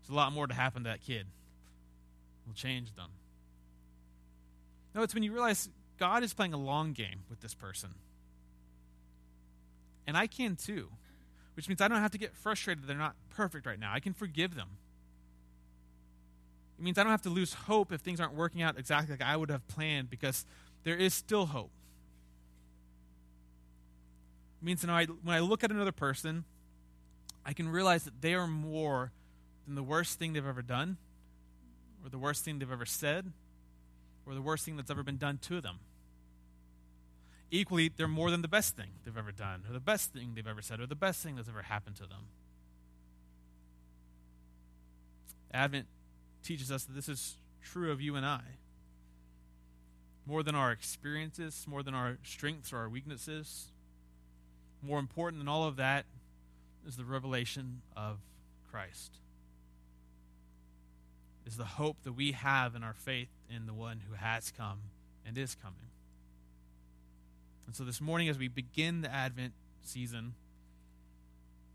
There's 0.00 0.10
a 0.10 0.14
lot 0.14 0.32
more 0.32 0.46
to 0.46 0.54
happen 0.54 0.84
to 0.84 0.90
that 0.90 1.02
kid. 1.02 1.26
We'll 2.46 2.54
change 2.54 2.94
them. 2.96 3.10
No, 4.94 5.02
it's 5.02 5.14
when 5.14 5.22
you 5.22 5.32
realize 5.32 5.68
God 5.98 6.24
is 6.24 6.34
playing 6.34 6.54
a 6.54 6.58
long 6.58 6.94
game 6.94 7.20
with 7.30 7.40
this 7.40 7.54
person. 7.54 7.90
And 10.06 10.16
I 10.16 10.26
can 10.26 10.56
too, 10.56 10.88
which 11.58 11.68
means 11.68 11.80
I 11.80 11.88
don't 11.88 11.98
have 11.98 12.12
to 12.12 12.18
get 12.18 12.36
frustrated 12.36 12.84
that 12.84 12.86
they're 12.86 12.96
not 12.96 13.16
perfect 13.30 13.66
right 13.66 13.80
now. 13.80 13.92
I 13.92 13.98
can 13.98 14.12
forgive 14.12 14.54
them. 14.54 14.68
It 16.78 16.84
means 16.84 16.98
I 16.98 17.02
don't 17.02 17.10
have 17.10 17.22
to 17.22 17.30
lose 17.30 17.52
hope 17.52 17.90
if 17.90 18.00
things 18.00 18.20
aren't 18.20 18.34
working 18.34 18.62
out 18.62 18.78
exactly 18.78 19.12
like 19.12 19.22
I 19.22 19.36
would 19.36 19.50
have 19.50 19.66
planned 19.66 20.08
because 20.08 20.46
there 20.84 20.94
is 20.94 21.14
still 21.14 21.46
hope. 21.46 21.72
It 24.62 24.64
means 24.64 24.86
when 24.86 25.18
I 25.26 25.40
look 25.40 25.64
at 25.64 25.72
another 25.72 25.90
person, 25.90 26.44
I 27.44 27.54
can 27.54 27.68
realize 27.68 28.04
that 28.04 28.20
they 28.20 28.34
are 28.34 28.46
more 28.46 29.10
than 29.66 29.74
the 29.74 29.82
worst 29.82 30.16
thing 30.16 30.34
they've 30.34 30.46
ever 30.46 30.62
done, 30.62 30.96
or 32.04 32.08
the 32.08 32.18
worst 32.18 32.44
thing 32.44 32.60
they've 32.60 32.70
ever 32.70 32.86
said, 32.86 33.32
or 34.24 34.34
the 34.34 34.42
worst 34.42 34.64
thing 34.64 34.76
that's 34.76 34.92
ever 34.92 35.02
been 35.02 35.18
done 35.18 35.38
to 35.38 35.60
them. 35.60 35.80
Equally, 37.50 37.88
they're 37.88 38.08
more 38.08 38.30
than 38.30 38.42
the 38.42 38.48
best 38.48 38.76
thing 38.76 38.90
they've 39.04 39.16
ever 39.16 39.32
done, 39.32 39.64
or 39.68 39.72
the 39.72 39.80
best 39.80 40.12
thing 40.12 40.32
they've 40.34 40.46
ever 40.46 40.60
said, 40.60 40.80
or 40.80 40.86
the 40.86 40.94
best 40.94 41.22
thing 41.22 41.36
that's 41.36 41.48
ever 41.48 41.62
happened 41.62 41.96
to 41.96 42.02
them. 42.02 42.28
Advent 45.52 45.86
teaches 46.42 46.70
us 46.70 46.84
that 46.84 46.92
this 46.92 47.08
is 47.08 47.38
true 47.62 47.90
of 47.90 48.00
you 48.00 48.16
and 48.16 48.26
I. 48.26 48.40
More 50.26 50.42
than 50.42 50.54
our 50.54 50.72
experiences, 50.72 51.64
more 51.66 51.82
than 51.82 51.94
our 51.94 52.18
strengths 52.22 52.72
or 52.72 52.78
our 52.78 52.88
weaknesses, 52.88 53.72
more 54.82 54.98
important 54.98 55.40
than 55.40 55.48
all 55.48 55.64
of 55.64 55.76
that 55.76 56.04
is 56.86 56.96
the 56.96 57.04
revelation 57.04 57.80
of 57.96 58.18
Christ. 58.70 59.16
Is 61.46 61.56
the 61.56 61.64
hope 61.64 61.96
that 62.04 62.12
we 62.12 62.32
have 62.32 62.74
in 62.74 62.82
our 62.82 62.92
faith 62.92 63.30
in 63.48 63.64
the 63.64 63.72
one 63.72 64.02
who 64.06 64.14
has 64.14 64.50
come 64.50 64.80
and 65.26 65.38
is 65.38 65.54
coming. 65.54 65.88
And 67.68 67.76
so 67.76 67.84
this 67.84 68.00
morning, 68.00 68.30
as 68.30 68.38
we 68.38 68.48
begin 68.48 69.02
the 69.02 69.12
Advent 69.12 69.52
season, 69.82 70.32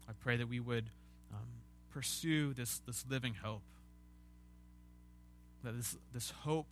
I 0.09 0.13
pray 0.23 0.37
that 0.37 0.49
we 0.49 0.59
would 0.59 0.85
um, 1.31 1.45
pursue 1.91 2.55
this, 2.55 2.79
this 2.87 3.05
living 3.07 3.35
hope. 3.35 3.61
That 5.63 5.77
this, 5.77 5.95
this 6.11 6.31
hope 6.31 6.65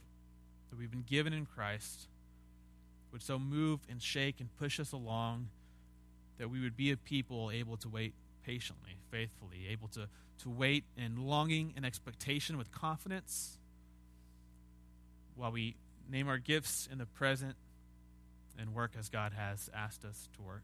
that 0.71 0.79
we've 0.79 0.89
been 0.89 1.05
given 1.07 1.33
in 1.33 1.45
Christ 1.45 2.07
would 3.11 3.21
so 3.21 3.37
move 3.37 3.81
and 3.87 4.01
shake 4.01 4.39
and 4.39 4.49
push 4.57 4.79
us 4.79 4.91
along 4.91 5.49
that 6.39 6.49
we 6.49 6.59
would 6.59 6.75
be 6.75 6.89
a 6.89 6.97
people 6.97 7.51
able 7.53 7.77
to 7.77 7.89
wait 7.89 8.15
patiently, 8.43 8.97
faithfully, 9.11 9.67
able 9.69 9.87
to, 9.89 10.07
to 10.41 10.49
wait 10.49 10.83
in 10.97 11.27
longing 11.27 11.73
and 11.75 11.85
expectation 11.85 12.57
with 12.57 12.71
confidence 12.71 13.59
while 15.35 15.51
we 15.51 15.75
name 16.09 16.27
our 16.27 16.39
gifts 16.39 16.89
in 16.91 16.97
the 16.97 17.05
present, 17.05 17.55
and 18.61 18.73
work 18.73 18.91
as 18.97 19.09
God 19.09 19.33
has 19.33 19.69
asked 19.73 20.05
us 20.05 20.29
to 20.35 20.41
work. 20.41 20.63